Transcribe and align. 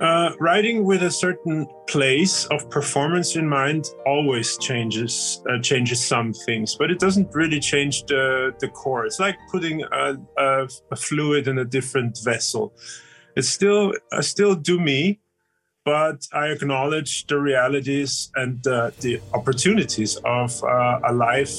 Uh, 0.00 0.32
writing 0.40 0.84
with 0.84 1.04
a 1.04 1.10
certain 1.10 1.66
place 1.86 2.46
of 2.46 2.68
performance 2.68 3.36
in 3.36 3.48
mind 3.48 3.84
always 4.06 4.58
changes 4.58 5.40
uh, 5.48 5.58
changes 5.60 6.04
some 6.04 6.32
things, 6.32 6.74
but 6.74 6.90
it 6.90 6.98
doesn't 6.98 7.32
really 7.32 7.60
change 7.60 8.04
the 8.06 8.52
the 8.58 8.68
core. 8.68 9.06
It's 9.06 9.20
like 9.20 9.36
putting 9.52 9.82
a, 9.84 10.16
a, 10.36 10.68
a 10.90 10.96
fluid 10.96 11.46
in 11.46 11.58
a 11.58 11.64
different 11.64 12.18
vessel. 12.24 12.74
It's 13.36 13.48
still 13.48 13.94
I 14.12 14.22
still 14.22 14.56
do 14.56 14.80
me, 14.80 15.20
but 15.84 16.26
I 16.32 16.46
acknowledge 16.48 17.26
the 17.26 17.38
realities 17.38 18.32
and 18.34 18.66
uh, 18.66 18.90
the 19.00 19.20
opportunities 19.32 20.16
of 20.24 20.62
uh, 20.64 21.00
a 21.04 21.12
live, 21.12 21.52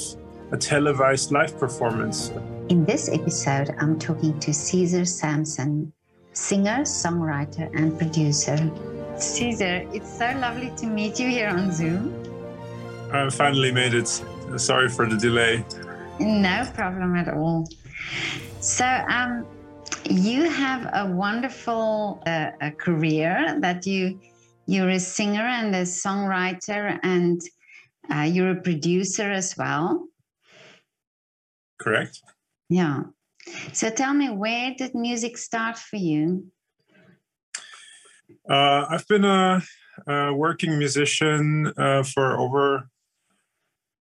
a 0.51 0.57
televised 0.57 1.31
live 1.31 1.57
performance. 1.57 2.31
In 2.67 2.83
this 2.83 3.07
episode, 3.09 3.73
I'm 3.79 3.97
talking 3.97 4.37
to 4.39 4.51
Cesár 4.51 5.07
Sampson, 5.07 5.93
singer, 6.35 6.83
songwriter, 6.83 7.73
and 7.75 7.97
producer. 7.97 8.57
Cesár, 9.15 9.87
it's 9.95 10.17
so 10.17 10.31
lovely 10.37 10.71
to 10.77 10.85
meet 10.85 11.19
you 11.19 11.29
here 11.29 11.49
on 11.49 11.71
Zoom. 11.71 12.13
I 13.11 13.29
finally 13.29 13.71
made 13.71 13.93
it. 13.93 14.07
Sorry 14.57 14.89
for 14.89 15.07
the 15.07 15.17
delay. 15.17 15.63
No 16.19 16.69
problem 16.73 17.15
at 17.15 17.33
all. 17.33 17.67
So, 18.59 18.85
um, 18.85 19.45
you 20.09 20.49
have 20.49 20.89
a 20.93 21.11
wonderful 21.11 22.21
uh, 22.27 22.51
a 22.61 22.71
career 22.71 23.57
that 23.59 23.85
you 23.85 24.19
you're 24.67 24.89
a 24.89 24.99
singer 24.99 25.41
and 25.41 25.75
a 25.75 25.81
songwriter 25.81 26.99
and 27.03 27.41
uh, 28.13 28.21
you're 28.21 28.51
a 28.51 28.61
producer 28.61 29.31
as 29.31 29.55
well. 29.57 30.07
Correct. 31.79 32.21
Yeah. 32.69 33.03
So 33.73 33.89
tell 33.89 34.13
me, 34.13 34.29
where 34.29 34.73
did 34.77 34.95
music 34.95 35.37
start 35.37 35.77
for 35.77 35.97
you? 35.97 36.47
Uh, 38.49 38.85
I've 38.89 39.07
been 39.07 39.25
a, 39.25 39.61
a 40.07 40.33
working 40.33 40.77
musician 40.77 41.73
uh, 41.77 42.03
for 42.03 42.37
over 42.37 42.89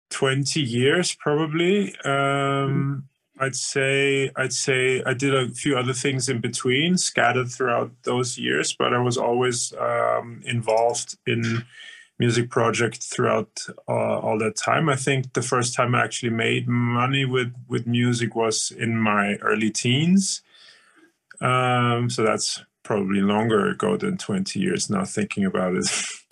20 0.10 0.62
years, 0.62 1.16
probably. 1.16 1.96
Um, 2.06 3.08
I'd 3.40 3.56
say 3.56 4.32
I'd 4.36 4.54
say 4.54 5.02
I 5.04 5.14
did 5.14 5.34
a 5.34 5.50
few 5.50 5.76
other 5.78 5.94
things 5.94 6.30
in 6.30 6.40
between, 6.40 6.98
scattered 6.98 7.50
throughout 7.50 7.92
those 8.04 8.38
years, 8.38 8.76
but 8.78 8.94
I 8.94 9.00
was 9.00 9.18
always 9.18 9.74
um, 9.80 10.44
involved 10.46 11.18
in 11.26 11.66
music 12.24 12.50
project 12.50 13.02
throughout 13.12 13.52
uh, 13.90 14.18
all 14.26 14.38
that 14.40 14.56
time. 14.56 14.86
I 14.88 14.96
think 15.06 15.34
the 15.34 15.42
first 15.42 15.76
time 15.78 15.94
I 15.94 16.04
actually 16.04 16.34
made 16.48 16.66
money 16.68 17.26
with 17.26 17.52
with 17.68 17.86
music 18.00 18.30
was 18.44 18.72
in 18.84 18.92
my 19.12 19.26
early 19.50 19.72
teens. 19.72 20.42
Um, 21.42 22.10
so 22.10 22.24
that's 22.24 22.64
probably 22.84 23.22
longer 23.22 23.62
ago 23.74 23.98
than 23.98 24.18
20 24.18 24.60
years 24.60 24.90
now 24.90 25.06
thinking 25.06 25.46
about 25.46 25.74
it. 25.76 25.88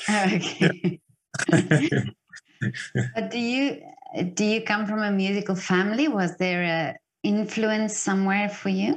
Okay. 0.09 0.99
but 3.15 3.31
do 3.31 3.39
you 3.39 3.61
do 4.33 4.45
you 4.53 4.61
come 4.61 4.85
from 4.85 5.01
a 5.01 5.11
musical 5.11 5.55
family? 5.55 6.07
Was 6.07 6.31
there 6.37 6.63
a 6.63 6.95
influence 7.23 7.97
somewhere 7.97 8.49
for 8.49 8.69
you? 8.69 8.91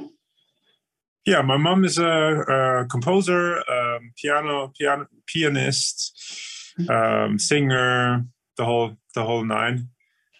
Yeah, 1.25 1.41
my 1.41 1.57
mom 1.57 1.85
is 1.85 1.97
a, 1.97 2.43
a 2.57 2.85
composer, 2.85 3.57
um, 3.69 4.13
piano, 4.15 4.71
piano, 4.77 5.07
pianist. 5.25 6.54
Um, 6.89 7.39
singer, 7.39 8.25
the 8.57 8.65
whole 8.65 8.97
the 9.13 9.23
whole 9.23 9.43
nine, 9.43 9.89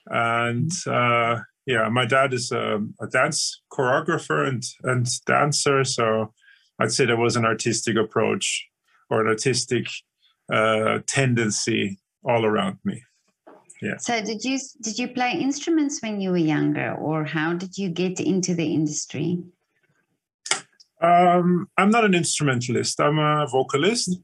and 0.08 0.72
uh, 0.88 1.39
yeah, 1.66 1.89
my 1.89 2.05
dad 2.05 2.33
is 2.33 2.52
a, 2.52 2.80
a, 3.02 3.08
dance 3.08 3.61
choreographer 3.72 4.47
and 4.47 4.64
and 4.83 5.08
dancer. 5.25 5.83
So 5.83 6.33
I'd 6.80 6.92
say 6.92 7.05
there 7.05 7.17
was 7.17 7.36
an 7.36 7.45
artistic 7.45 7.95
approach 7.97 8.67
or 9.09 9.22
an 9.22 9.27
artistic 9.27 9.88
uh, 10.52 11.00
tendency 11.08 12.00
all 12.23 12.45
around 12.45 12.77
me. 12.83 13.02
Yeah. 13.82 13.98
So 13.98 14.21
did 14.23 14.43
you 14.43 14.59
did 14.82 14.98
you 14.98 15.08
play 15.09 15.33
instruments 15.33 16.02
when 16.02 16.21
you 16.21 16.32
were 16.32 16.38
younger 16.38 16.95
or 16.95 17.26
how 17.26 17.54
did 17.54 17.77
you 17.77 17.89
get 17.89 18.20
into 18.20 18.54
the 18.55 18.73
industry? 18.73 19.43
Um, 21.02 21.67
i'm 21.77 21.92
not 21.92 22.05
an 22.05 22.15
instrumentalist. 22.15 22.99
I'm 23.02 23.20
a 23.20 23.48
vocalist 23.48 24.17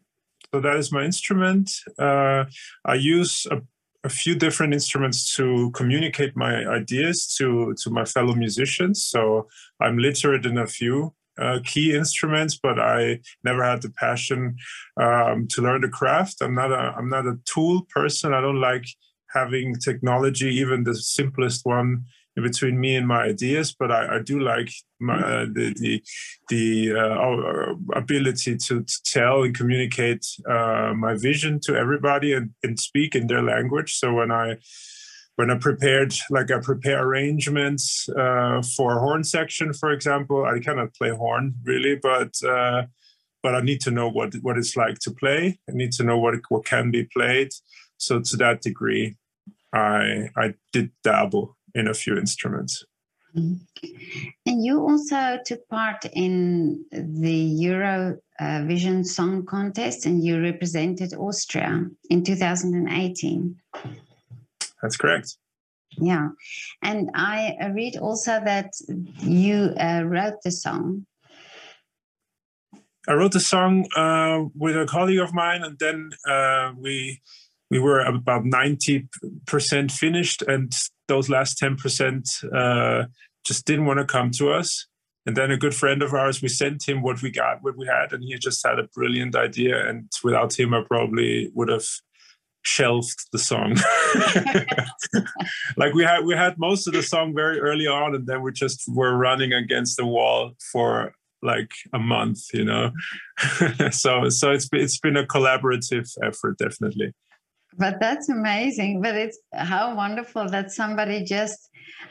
so 0.54 0.60
that 0.60 0.76
is 0.76 0.92
my 0.92 1.04
instrument 1.04 1.72
uh, 2.00 2.44
i 2.86 2.94
use 2.94 3.48
a, 3.52 3.62
a, 4.04 4.10
few 4.10 4.36
different 4.36 4.74
instruments 4.74 5.36
to 5.36 5.72
communicate 5.72 6.36
my 6.36 6.66
ideas 6.68 7.34
to 7.38 7.74
to 7.82 7.90
my 7.90 8.06
fellow 8.06 8.34
musicians 8.34 9.04
so 9.04 9.48
i'm 9.80 9.98
literate 9.98 10.46
in 10.46 10.58
a 10.58 10.68
few 10.68 11.14
uh, 11.40 11.60
key 11.66 11.96
instruments, 11.96 12.60
but 12.62 12.80
I 12.80 13.20
never 13.44 13.64
had 13.64 13.82
the 13.82 13.90
passion 13.92 14.58
um, 14.98 15.48
to 15.52 15.62
learn 15.62 15.82
the 15.82 15.90
craft. 15.90 16.42
I'm 16.42 16.56
not 16.56 16.72
a 16.72 16.94
I'm 16.98 17.10
not 17.10 17.26
a 17.26 17.40
tool 17.46 17.88
person. 17.90 18.34
I 18.34 18.42
don't 18.42 18.62
like 18.62 18.86
having 19.34 19.76
technology, 19.76 20.54
even 20.56 20.84
the 20.84 20.96
simplest 20.96 21.62
one, 21.66 22.06
between 22.36 22.80
me 22.80 22.96
and 22.96 23.08
my 23.08 23.24
ideas. 23.24 23.76
But 23.78 23.92
I, 23.92 24.18
I 24.18 24.22
do 24.22 24.40
like 24.40 24.72
my, 25.00 25.20
uh, 25.20 25.46
the 25.46 25.74
the, 25.78 26.04
the 26.50 26.98
uh, 26.98 27.98
ability 27.98 28.58
to, 28.58 28.84
to, 28.84 29.02
tell 29.04 29.44
and 29.44 29.56
communicate 29.56 30.26
uh, 30.50 30.94
my 30.96 31.16
vision 31.16 31.60
to 31.64 31.76
everybody 31.76 32.34
and, 32.34 32.52
and 32.64 32.80
speak 32.80 33.16
in 33.16 33.28
their 33.28 33.42
language. 33.42 33.96
So 33.96 34.14
when 34.14 34.32
I 34.32 34.58
when 35.36 35.50
I 35.50 35.58
prepared, 35.58 36.14
like 36.30 36.52
I 36.52 36.60
prepare 36.60 37.04
arrangements 37.04 38.08
uh, 38.10 38.62
for 38.76 39.00
horn 39.00 39.24
section, 39.24 39.74
for 39.74 39.92
example, 39.92 40.46
I 40.46 40.60
cannot 40.60 40.94
play 40.94 41.10
horn 41.10 41.56
really, 41.64 41.96
but 41.96 42.36
uh, 42.48 42.84
but 43.44 43.56
I 43.56 43.62
need 43.62 43.82
to 43.82 43.92
know 43.92 44.08
what 44.10 44.36
what 44.42 44.58
it's 44.58 44.78
like 44.78 45.00
to 45.00 45.12
play. 45.12 45.60
I 45.70 45.74
need 45.74 45.92
to 45.94 46.04
know 46.04 46.18
what 46.18 46.36
what 46.50 46.66
can 46.66 46.92
be 46.92 47.04
played. 47.06 47.50
So 47.98 48.20
to 48.20 48.38
that 48.38 48.62
degree, 48.62 49.18
I 49.74 50.30
I 50.36 50.56
did 50.72 50.92
dabble 51.04 51.58
in 51.76 51.88
a 51.88 51.94
few 51.94 52.18
instruments. 52.18 52.84
Mm-hmm. 53.36 53.88
And 54.46 54.64
you 54.64 54.82
also 54.82 55.40
took 55.46 55.68
part 55.70 56.06
in 56.14 56.86
the 56.92 57.60
Eurovision 57.64 59.06
Song 59.06 59.46
Contest 59.46 60.06
and 60.06 60.24
you 60.24 60.42
represented 60.42 61.14
Austria 61.14 61.86
in 62.10 62.24
2018. 62.24 63.56
That's 64.82 64.98
correct. 64.98 65.38
Yeah. 65.98 66.30
And 66.82 67.10
I 67.14 67.56
read 67.74 67.98
also 67.98 68.42
that 68.44 68.72
you 69.20 69.74
uh, 69.80 70.04
wrote 70.06 70.42
the 70.44 70.52
song. 70.52 71.06
I 73.08 73.14
wrote 73.14 73.32
the 73.32 73.40
song 73.40 73.88
uh, 73.96 74.46
with 74.56 74.78
a 74.78 74.86
colleague 74.86 75.20
of 75.20 75.34
mine, 75.34 75.64
and 75.64 75.78
then 75.80 76.12
uh, 76.30 76.72
we 76.78 77.20
we 77.72 77.80
were 77.80 78.02
about 78.02 78.44
90% 78.44 79.92
finished 79.92 80.42
and 80.44 80.72
those 81.12 81.30
last 81.30 81.60
10% 81.60 82.54
uh, 82.56 83.06
just 83.44 83.66
didn't 83.66 83.86
want 83.86 84.00
to 84.00 84.06
come 84.06 84.32
to 84.32 84.50
us. 84.50 84.88
And 85.26 85.36
then 85.36 85.52
a 85.52 85.58
good 85.58 85.76
friend 85.76 86.02
of 86.02 86.14
ours 86.14 86.42
we 86.42 86.48
sent 86.48 86.88
him 86.88 87.02
what 87.02 87.22
we 87.22 87.30
got 87.30 87.62
what 87.62 87.78
we 87.78 87.86
had 87.86 88.12
and 88.12 88.24
he 88.24 88.36
just 88.40 88.66
had 88.66 88.80
a 88.80 88.90
brilliant 88.96 89.36
idea 89.36 89.88
and 89.88 90.10
without 90.24 90.58
him 90.60 90.74
i 90.74 90.82
probably 90.82 91.52
would 91.54 91.70
have 91.70 91.86
shelved 92.64 93.20
the 93.32 93.38
song. 93.38 93.76
Like 95.78 95.94
we 95.94 96.04
had 96.04 96.26
we 96.26 96.36
had 96.36 96.56
most 96.58 96.88
of 96.88 96.94
the 96.94 97.04
song 97.04 97.34
very 97.36 97.60
early 97.60 97.88
on 97.88 98.16
and 98.16 98.26
then 98.26 98.42
we 98.42 98.52
just 98.52 98.84
were 98.88 99.16
running 99.28 99.54
against 99.54 99.98
the 99.98 100.06
wall 100.06 100.52
for 100.72 101.14
like 101.42 101.72
a 101.94 102.00
month 102.00 102.42
you 102.54 102.66
know? 102.66 102.92
So 103.92 104.30
so 104.30 104.52
it's 104.56 104.68
it's 104.72 105.00
been 105.00 105.18
a 105.18 105.26
collaborative 105.36 106.08
effort 106.30 106.58
definitely 106.58 107.14
but 107.78 108.00
that's 108.00 108.30
amazing. 108.30 109.02
But 109.02 109.16
it's 109.16 109.40
how 109.54 109.96
wonderful 109.96 110.50
that 110.50 110.72
somebody 110.72 111.24
just 111.24 111.70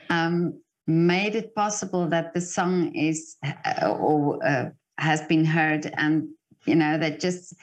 um, 0.08 0.60
made 0.86 1.34
it 1.34 1.54
possible 1.54 2.08
that 2.08 2.34
the 2.34 2.40
song 2.40 2.94
is 2.94 3.36
uh, 3.44 3.88
or 3.88 4.44
uh, 4.44 4.70
has 4.98 5.22
been 5.22 5.44
heard, 5.44 5.92
and 5.96 6.28
you 6.66 6.74
know 6.74 6.98
that 6.98 7.20
just 7.20 7.54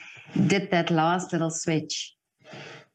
did 0.46 0.70
that 0.70 0.90
last 0.90 1.32
little 1.32 1.50
switch. 1.50 2.14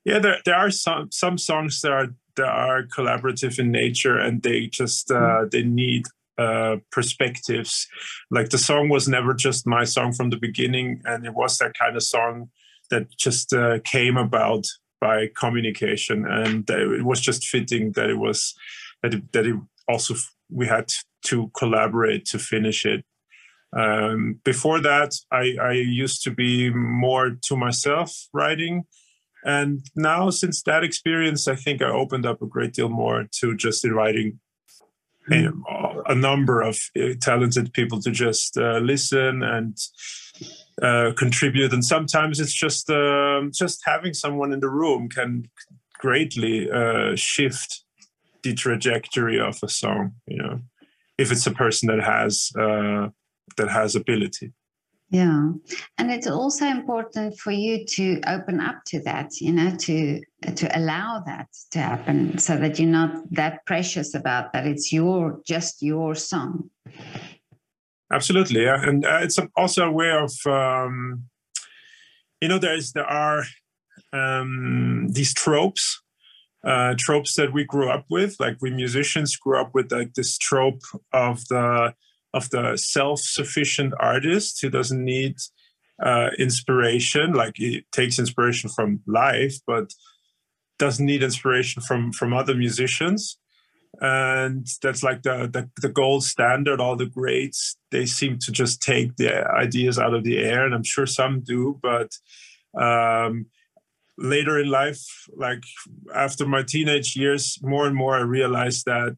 Yeah, 0.06 0.20
there 0.20 0.40
there 0.46 0.56
are 0.56 0.72
some 0.72 1.12
some 1.12 1.38
songs 1.38 1.82
that 1.82 1.92
are 1.92 2.08
that 2.36 2.48
are 2.48 2.84
collaborative 2.84 3.60
in 3.60 3.72
nature, 3.72 4.18
and 4.18 4.42
they 4.42 4.68
just 4.68 5.12
uh, 5.12 5.16
mm. 5.16 5.52
they 5.52 5.64
need 5.64 6.04
uh, 6.38 6.78
perspectives. 6.92 7.88
Like 8.32 8.50
the 8.50 8.58
song 8.58 8.90
was 8.90 9.08
never 9.08 9.34
just 9.34 9.68
my 9.68 9.84
song 9.84 10.14
from 10.14 10.30
the 10.30 10.38
beginning, 10.38 11.02
and 11.06 11.26
it 11.26 11.34
was 11.34 11.58
that 11.58 11.78
kind 11.78 11.96
of 11.96 12.04
song 12.04 12.50
that 12.90 13.10
just 13.18 13.54
uh, 13.54 13.80
came 13.84 14.18
about 14.18 14.66
by 15.04 15.30
communication, 15.36 16.26
and 16.26 16.70
it 16.70 17.04
was 17.04 17.20
just 17.20 17.42
fitting 17.54 17.92
that 17.96 18.10
it 18.10 18.20
was 18.28 18.40
that 19.02 19.14
it, 19.14 19.24
that 19.34 19.46
it 19.46 19.58
also 19.88 20.14
we 20.50 20.66
had 20.76 20.88
to 21.30 21.52
collaborate 21.60 22.24
to 22.32 22.40
finish 22.40 22.86
it. 22.86 23.04
Um, 23.76 24.40
before 24.46 24.80
that, 24.82 25.12
I, 25.32 25.56
I 25.62 25.74
used 25.74 26.24
to 26.24 26.32
be 26.32 26.70
more 26.70 27.32
to 27.48 27.58
myself 27.58 28.10
writing. 28.32 28.84
And 29.44 29.82
now, 29.96 30.30
since 30.30 30.64
that 30.64 30.84
experience, 30.84 31.50
I 31.50 31.56
think 31.56 31.82
I 31.82 31.90
opened 31.90 32.26
up 32.26 32.42
a 32.42 32.54
great 32.56 32.74
deal 32.74 32.90
more 32.90 33.26
to 33.40 33.58
just 33.58 33.84
inviting 33.84 34.40
a, 35.32 35.50
a 36.14 36.16
number 36.16 36.62
of 36.62 36.78
uh, 36.98 37.16
talented 37.20 37.74
people 37.74 38.00
to 38.02 38.12
just 38.12 38.58
uh, 38.58 38.78
listen 38.78 39.44
and 39.44 39.78
uh, 40.82 41.12
contribute. 41.18 41.74
And 41.74 41.86
sometimes 41.86 42.40
it's 42.40 42.54
just 42.54 42.90
um, 42.90 43.52
just 43.54 43.82
having 43.86 44.14
someone 44.14 44.52
in 44.52 44.60
the 44.60 44.70
room 44.70 45.10
can 45.10 45.50
greatly 46.00 46.70
uh, 46.70 47.16
shift 47.16 47.84
the 48.44 48.54
trajectory 48.54 49.40
of 49.40 49.58
a 49.64 49.70
song. 49.70 50.14
You 50.28 50.38
know, 50.38 50.60
if 51.18 51.32
it's 51.32 51.48
a 51.48 51.52
person 51.52 51.88
that 51.88 52.04
has 52.04 52.52
uh, 52.60 53.10
that 53.58 53.70
has 53.70 53.96
ability. 53.96 54.54
Yeah, 55.10 55.52
and 56.00 56.12
it's 56.12 56.26
also 56.26 56.66
important 56.66 57.38
for 57.38 57.52
you 57.52 57.86
to 57.86 58.20
open 58.26 58.60
up 58.60 58.78
to 58.88 59.00
that, 59.04 59.40
you 59.40 59.52
know, 59.52 59.76
to 59.76 60.22
to 60.56 60.78
allow 60.80 61.22
that 61.28 61.50
to 61.72 61.80
happen, 61.80 62.40
so 62.40 62.58
that 62.58 62.80
you're 62.80 62.90
not 62.90 63.12
that 63.32 63.64
precious 63.68 64.16
about 64.16 64.54
that. 64.54 64.66
It's 64.66 64.92
your 64.92 65.40
just 65.46 65.84
your 65.84 66.16
song. 66.16 66.72
Absolutely, 68.14 68.64
yeah, 68.64 68.80
and 68.88 69.06
uh, 69.06 69.20
it's 69.22 69.40
also 69.56 69.88
a 69.88 69.92
way 69.92 70.12
of, 70.12 70.32
um, 70.46 71.24
you 72.42 72.48
know, 72.48 72.60
there's 72.60 72.94
there 72.94 73.06
are 73.06 73.44
um, 74.14 75.08
these 75.10 75.34
tropes 75.34 76.04
uh, 76.64 76.96
tropes 76.98 77.36
that 77.36 77.54
we 77.54 77.64
grew 77.64 77.90
up 77.90 78.06
with. 78.10 78.40
Like 78.40 78.58
we 78.62 78.70
musicians 78.70 79.36
grew 79.36 79.60
up 79.60 79.72
with 79.74 79.92
like 79.92 80.14
this 80.14 80.38
trope 80.38 80.82
of 81.12 81.46
the 81.48 81.94
of 82.34 82.50
the 82.50 82.78
self-sufficient 82.78 83.94
artist 84.00 84.62
who 84.62 84.70
doesn't 84.70 85.04
need 85.04 85.36
uh, 86.02 86.30
inspiration. 86.40 87.34
Like 87.34 87.54
he 87.58 87.86
takes 87.92 88.18
inspiration 88.18 88.70
from 88.70 89.02
life, 89.06 89.56
but 89.68 89.92
doesn't 90.80 91.06
need 91.06 91.24
inspiration 91.24 91.82
from 91.82 92.12
from 92.14 92.34
other 92.34 92.56
musicians. 92.56 93.38
And 94.02 94.68
that's 94.82 95.04
like 95.04 95.22
the, 95.22 95.50
the 95.52 95.70
the 95.82 95.90
gold 95.90 96.24
standard. 96.24 96.82
All 96.82 96.96
the 96.96 97.06
greats 97.06 97.78
they 97.92 98.06
seem 98.06 98.40
to 98.40 98.52
just 98.52 98.82
take 98.82 99.16
the 99.18 99.48
ideas 99.52 100.00
out 100.00 100.14
of 100.14 100.24
the 100.24 100.40
air, 100.40 100.66
and 100.66 100.74
I'm 100.74 100.84
sure 100.84 101.06
some 101.06 101.42
do, 101.42 101.80
but 101.82 102.10
um, 102.76 103.46
later 104.18 104.60
in 104.60 104.70
life, 104.70 105.04
like 105.36 105.64
after 106.14 106.46
my 106.46 106.64
teenage 106.64 107.16
years, 107.16 107.60
more 107.62 107.86
and 107.86 107.96
more 107.96 108.16
I 108.16 108.22
realized 108.22 108.86
that 108.86 109.16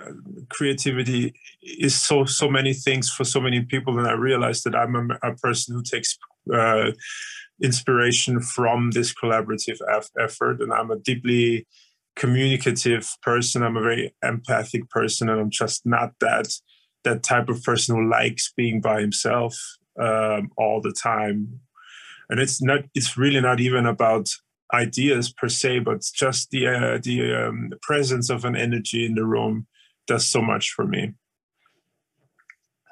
uh, 0.00 0.12
creativity 0.50 1.34
is 1.62 2.00
so 2.00 2.24
so 2.24 2.48
many 2.48 2.74
things 2.74 3.08
for 3.10 3.24
so 3.24 3.40
many 3.40 3.62
people, 3.62 3.98
and 3.98 4.06
I 4.06 4.12
realized 4.12 4.64
that 4.64 4.76
I'm 4.76 4.94
a, 4.94 5.30
a 5.30 5.34
person 5.36 5.74
who 5.74 5.82
takes 5.82 6.18
uh, 6.52 6.92
inspiration 7.62 8.40
from 8.40 8.90
this 8.90 9.14
collaborative 9.14 9.78
effort, 10.18 10.60
and 10.60 10.72
I'm 10.72 10.90
a 10.90 10.98
deeply 10.98 11.66
communicative 12.20 13.08
person. 13.22 13.62
I'm 13.62 13.78
a 13.78 13.82
very 13.82 14.14
empathic 14.22 14.88
person, 14.90 15.30
and 15.30 15.40
I'm 15.40 15.50
just 15.50 15.86
not 15.86 16.12
that 16.20 16.48
that 17.02 17.22
type 17.22 17.48
of 17.48 17.62
person 17.64 17.96
who 17.96 18.10
likes 18.10 18.52
being 18.54 18.80
by 18.82 19.00
himself 19.00 19.58
um, 19.98 20.50
all 20.58 20.82
the 20.82 20.92
time. 20.92 21.60
And 22.28 22.38
it's 22.38 22.62
not 22.62 22.80
it's 22.94 23.16
really 23.16 23.40
not 23.40 23.58
even 23.58 23.86
about 23.86 24.28
ideas 24.72 25.32
per 25.32 25.48
se 25.48 25.80
but 25.80 26.00
just 26.14 26.50
the 26.50 26.68
uh, 26.68 26.98
the 27.02 27.34
um, 27.34 27.70
presence 27.82 28.30
of 28.30 28.44
an 28.44 28.54
energy 28.54 29.04
in 29.04 29.14
the 29.14 29.24
room 29.24 29.66
does 30.06 30.26
so 30.26 30.40
much 30.42 30.70
for 30.70 30.86
me. 30.86 31.14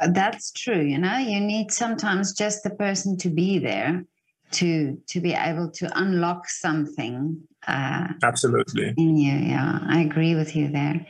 That's 0.01 0.51
true 0.53 0.81
you 0.81 0.99
know? 0.99 1.19
You 1.19 1.41
need 1.41 1.71
sometimes 1.71 2.33
just 2.33 2.63
the 2.63 2.71
person 2.71 3.17
to 3.19 3.29
be 3.29 3.59
there 3.59 4.05
to 4.53 4.99
to 5.09 5.21
be 5.21 5.35
able 5.35 5.71
to 5.73 5.87
unlock 5.99 6.49
something 6.49 7.48
uh, 7.67 8.09
absolutely. 8.23 8.95
in 8.97 9.17
you 9.17 9.33
yeah. 9.33 9.81
I 9.87 10.01
agree 10.01 10.35
with 10.35 10.55
you 10.55 10.69
there. 10.69 11.07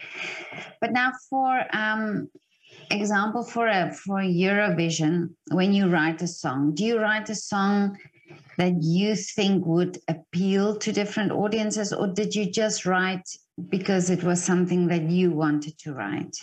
But 0.81 0.93
now 0.93 1.13
for 1.29 1.65
um 1.73 2.29
example 2.91 3.43
for 3.43 3.67
a 3.69 3.93
for 3.93 4.21
eurovision 4.21 5.35
when 5.51 5.75
you 5.75 5.89
write 5.89 6.23
a 6.23 6.27
song 6.27 6.75
do 6.75 6.85
you 6.85 6.99
write 6.99 7.29
a 7.29 7.35
song 7.35 7.99
that 8.59 8.83
you 8.83 9.15
think 9.15 9.65
would 9.65 9.99
appeal 10.09 10.77
to 10.77 10.93
different 10.93 11.31
audiences, 11.33 11.93
or 11.93 12.09
did 12.09 12.35
you 12.35 12.51
just 12.51 12.85
write 12.85 13.27
because 13.69 14.11
it 14.11 14.23
was 14.25 14.43
something 14.43 14.89
that 14.89 15.03
you 15.03 15.31
wanted 15.31 15.79
to 15.79 15.95
write? 15.95 16.37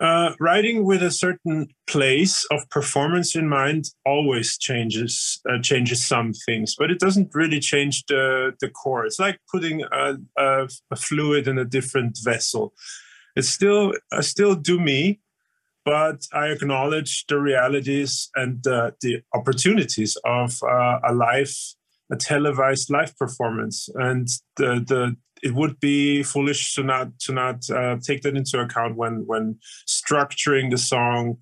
Uh, 0.00 0.32
writing 0.40 0.86
with 0.86 1.02
a 1.02 1.10
certain 1.10 1.68
place 1.86 2.46
of 2.50 2.66
performance 2.70 3.36
in 3.36 3.46
mind 3.46 3.84
always 4.06 4.56
changes 4.56 5.38
uh, 5.50 5.60
changes 5.60 6.02
some 6.06 6.32
things, 6.46 6.74
but 6.78 6.90
it 6.90 6.98
doesn't 6.98 7.34
really 7.34 7.60
change 7.60 8.04
the 8.06 8.52
the 8.60 8.70
core. 8.70 9.04
It's 9.04 9.18
like 9.18 9.38
putting 9.52 9.82
a, 9.82 10.16
a, 10.38 10.68
a 10.90 10.96
fluid 10.96 11.46
in 11.46 11.58
a 11.58 11.66
different 11.66 12.18
vessel. 12.22 12.72
It's 13.36 13.50
still 13.50 13.92
I 14.10 14.22
still 14.22 14.54
do 14.54 14.80
me, 14.80 15.20
but 15.84 16.26
I 16.32 16.46
acknowledge 16.46 17.26
the 17.26 17.38
realities 17.38 18.30
and 18.34 18.66
uh, 18.66 18.92
the 19.02 19.20
opportunities 19.34 20.16
of 20.24 20.62
uh, 20.62 21.00
a 21.04 21.12
live, 21.12 21.54
a 22.10 22.16
televised 22.16 22.88
live 22.88 23.14
performance, 23.18 23.90
and 23.96 24.28
the 24.56 24.82
the 24.86 25.16
it 25.42 25.54
would 25.54 25.80
be 25.80 26.22
foolish 26.22 26.74
to 26.74 26.82
not 26.82 27.18
to 27.20 27.32
not 27.32 27.68
uh, 27.70 27.96
take 28.02 28.22
that 28.22 28.36
into 28.36 28.58
account 28.60 28.96
when 28.96 29.26
when 29.26 29.58
structuring 29.86 30.70
the 30.70 30.78
song 30.78 31.38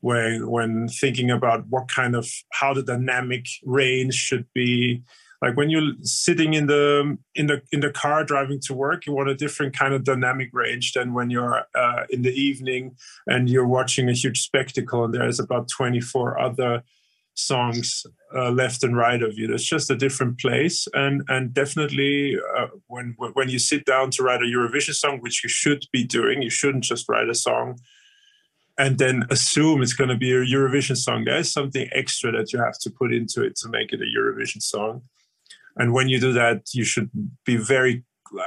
when 0.00 0.48
when 0.48 0.88
thinking 0.88 1.30
about 1.30 1.66
what 1.68 1.88
kind 1.88 2.16
of 2.16 2.28
how 2.52 2.74
the 2.74 2.82
dynamic 2.82 3.46
range 3.64 4.14
should 4.14 4.46
be. 4.54 5.02
Like 5.42 5.56
when 5.56 5.70
you're 5.70 5.92
sitting 6.02 6.52
in 6.52 6.66
the 6.66 7.16
in 7.34 7.46
the 7.46 7.62
in 7.72 7.80
the 7.80 7.90
car 7.90 8.24
driving 8.24 8.60
to 8.66 8.74
work 8.74 9.06
you 9.06 9.14
want 9.14 9.30
a 9.30 9.34
different 9.34 9.74
kind 9.74 9.94
of 9.94 10.04
dynamic 10.04 10.50
range 10.52 10.92
than 10.92 11.14
when 11.14 11.30
you're 11.30 11.62
uh, 11.74 12.04
in 12.10 12.20
the 12.20 12.32
evening 12.32 12.94
and 13.26 13.48
you're 13.48 13.66
watching 13.66 14.10
a 14.10 14.12
huge 14.12 14.42
spectacle 14.42 15.04
and 15.04 15.14
there's 15.14 15.40
about 15.40 15.66
24 15.68 16.38
other 16.38 16.82
songs 17.46 18.04
uh, 18.34 18.50
left 18.50 18.82
and 18.84 18.96
right 18.96 19.22
of 19.22 19.38
you. 19.38 19.52
It's 19.52 19.64
just 19.64 19.90
a 19.90 19.96
different 19.96 20.38
place. 20.38 20.86
And 20.94 21.22
and 21.28 21.52
definitely 21.52 22.36
uh, 22.56 22.68
when 22.86 23.16
when 23.18 23.48
you 23.48 23.58
sit 23.58 23.84
down 23.84 24.10
to 24.12 24.22
write 24.22 24.42
a 24.42 24.46
eurovision 24.46 24.94
song 24.94 25.18
which 25.20 25.42
you 25.44 25.50
should 25.50 25.84
be 25.92 26.04
doing 26.04 26.42
you 26.42 26.50
shouldn't 26.50 26.84
just 26.84 27.08
write 27.08 27.28
a 27.28 27.34
song 27.34 27.78
and 28.78 28.98
then 28.98 29.24
assume 29.30 29.82
it's 29.82 29.92
going 29.92 30.08
to 30.08 30.16
be 30.16 30.32
a 30.32 30.42
Eurovision 30.42 30.96
song. 30.96 31.24
There's 31.24 31.52
something 31.52 31.86
extra 31.92 32.32
that 32.32 32.50
you 32.50 32.58
have 32.58 32.78
to 32.78 32.90
put 32.90 33.12
into 33.12 33.42
it 33.42 33.54
to 33.56 33.68
make 33.68 33.92
it 33.92 34.00
a 34.00 34.18
Eurovision 34.18 34.62
song. 34.62 35.02
And 35.76 35.92
when 35.92 36.08
you 36.08 36.18
do 36.18 36.32
that 36.32 36.62
you 36.72 36.84
should 36.84 37.10
be 37.44 37.56
very 37.56 38.04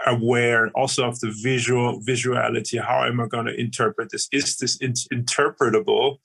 aware 0.07 0.69
also 0.75 1.07
of 1.07 1.19
the 1.19 1.33
visual 1.43 2.01
visuality. 2.01 2.81
How 2.81 3.05
am 3.05 3.19
i 3.19 3.27
going 3.27 3.45
to 3.45 3.59
interpret 3.59 4.09
this? 4.11 4.27
Is 4.31 4.57
this 4.57 4.77
in- 4.77 4.93
interpretable 5.13 6.17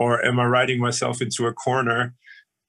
or 0.00 0.24
am 0.24 0.40
i 0.40 0.44
writing 0.44 0.80
myself 0.80 1.22
into 1.22 1.46
a 1.46 1.52
corner 1.52 2.12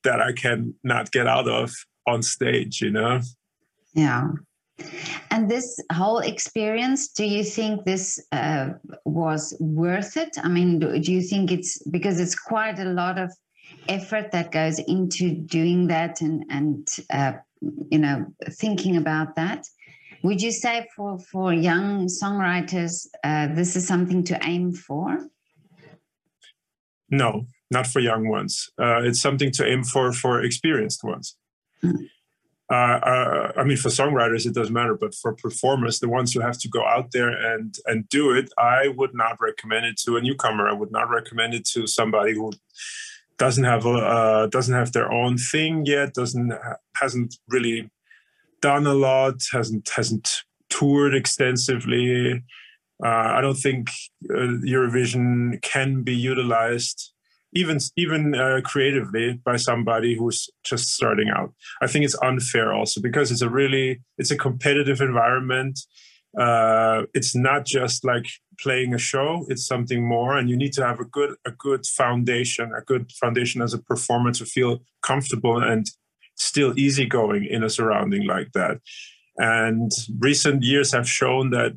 that 0.03 0.21
i 0.21 0.31
can 0.31 0.75
not 0.83 1.11
get 1.11 1.25
out 1.25 1.47
of 1.47 1.73
on 2.05 2.21
stage 2.21 2.81
you 2.81 2.91
know? 2.91 3.19
Yeah. 3.93 4.29
And 5.29 5.49
this 5.49 5.79
whole 5.91 6.19
experience 6.19 7.09
do 7.09 7.25
you 7.25 7.43
think 7.43 7.85
this 7.85 8.19
uh, 8.31 8.69
was 9.05 9.55
worth 9.59 10.17
it? 10.17 10.35
I 10.43 10.49
mean 10.49 10.79
do, 10.79 11.11
you 11.11 11.21
think 11.21 11.51
it's 11.51 11.81
because 11.89 12.19
it's 12.19 12.35
quite 12.35 12.79
a 12.79 12.85
lot 12.85 13.19
of 13.19 13.31
effort 13.87 14.31
that 14.31 14.51
goes 14.51 14.79
into 14.79 15.35
doing 15.35 15.87
that 15.87 16.21
and 16.21 16.45
and 16.49 16.87
uh, 17.11 17.33
you 17.91 17.99
know 17.99 18.25
thinking 18.49 18.97
about 18.97 19.35
that. 19.35 19.65
Would 20.23 20.41
you 20.41 20.51
say 20.51 20.87
for 20.95 21.19
for 21.19 21.53
young 21.53 22.07
songwriters 22.07 23.07
uh, 23.23 23.47
this 23.53 23.75
is 23.75 23.87
something 23.87 24.23
to 24.25 24.39
aim 24.43 24.73
for 24.73 25.19
no 27.11 27.45
not 27.69 27.85
for 27.85 27.99
young 27.99 28.27
ones 28.27 28.69
uh, 28.81 29.01
it's 29.03 29.21
something 29.21 29.51
to 29.51 29.65
aim 29.65 29.83
for 29.83 30.11
for 30.11 30.41
experienced 30.41 31.03
ones 31.03 31.37
mm. 31.83 32.07
uh, 32.71 33.51
I 33.57 33.65
mean, 33.65 33.75
for 33.75 33.89
songwriters, 33.89 34.45
it 34.45 34.53
doesn't 34.53 34.73
matter, 34.73 34.95
but 34.95 35.13
for 35.13 35.33
performers, 35.33 35.99
the 35.99 36.07
ones 36.07 36.31
who 36.31 36.39
have 36.39 36.57
to 36.59 36.69
go 36.69 36.85
out 36.85 37.11
there 37.11 37.29
and 37.29 37.75
and 37.85 38.07
do 38.07 38.31
it, 38.31 38.49
I 38.57 38.87
would 38.95 39.13
not 39.13 39.35
recommend 39.41 39.87
it 39.87 39.97
to 40.05 40.15
a 40.15 40.21
newcomer. 40.21 40.69
I 40.69 40.73
would 40.79 40.89
not 40.89 41.09
recommend 41.09 41.53
it 41.53 41.65
to 41.73 41.85
somebody 41.85 42.33
who 42.33 42.53
doesn't 43.41 43.63
have 43.63 43.87
a 43.87 43.89
uh, 43.89 44.47
doesn't 44.47 44.75
have 44.75 44.91
their 44.91 45.11
own 45.11 45.35
thing 45.35 45.83
yet 45.83 46.13
doesn't 46.13 46.53
hasn't 46.95 47.35
really 47.49 47.89
done 48.61 48.85
a 48.85 48.93
lot 48.93 49.37
hasn't 49.51 49.89
hasn't 49.95 50.43
toured 50.69 51.15
extensively 51.15 52.43
uh, 53.05 53.33
i 53.37 53.41
don't 53.41 53.55
think 53.55 53.89
uh, 54.29 54.59
eurovision 54.63 55.61
can 55.61 56.03
be 56.03 56.15
utilized 56.15 57.11
even 57.53 57.79
even 57.97 58.33
uh, 58.33 58.61
creatively 58.63 59.33
by 59.43 59.57
somebody 59.57 60.15
who's 60.15 60.49
just 60.63 60.93
starting 60.93 61.29
out. 61.29 61.53
I 61.81 61.87
think 61.87 62.05
it's 62.05 62.17
unfair 62.21 62.71
also 62.71 63.01
because 63.01 63.29
it's 63.29 63.41
a 63.41 63.49
really 63.49 63.99
it's 64.17 64.31
a 64.31 64.37
competitive 64.37 65.01
environment. 65.01 65.77
Uh, 66.39 67.03
it's 67.13 67.35
not 67.35 67.65
just 67.65 68.05
like 68.05 68.25
playing 68.57 68.93
a 68.93 68.97
show 68.97 69.45
it's 69.49 69.67
something 69.67 70.07
more 70.07 70.37
and 70.37 70.49
you 70.49 70.55
need 70.55 70.71
to 70.71 70.85
have 70.85 70.99
a 71.01 71.03
good 71.03 71.35
a 71.45 71.51
good 71.51 71.85
foundation 71.85 72.71
a 72.77 72.81
good 72.83 73.11
foundation 73.19 73.61
as 73.61 73.73
a 73.73 73.79
performer 73.79 74.31
to 74.31 74.45
feel 74.45 74.79
comfortable 75.01 75.61
and 75.61 75.87
still 76.41 76.77
easygoing 76.77 77.45
in 77.45 77.63
a 77.63 77.69
surrounding 77.69 78.25
like 78.25 78.51
that. 78.53 78.79
And 79.37 79.91
recent 80.19 80.63
years 80.63 80.91
have 80.91 81.07
shown 81.07 81.51
that 81.51 81.73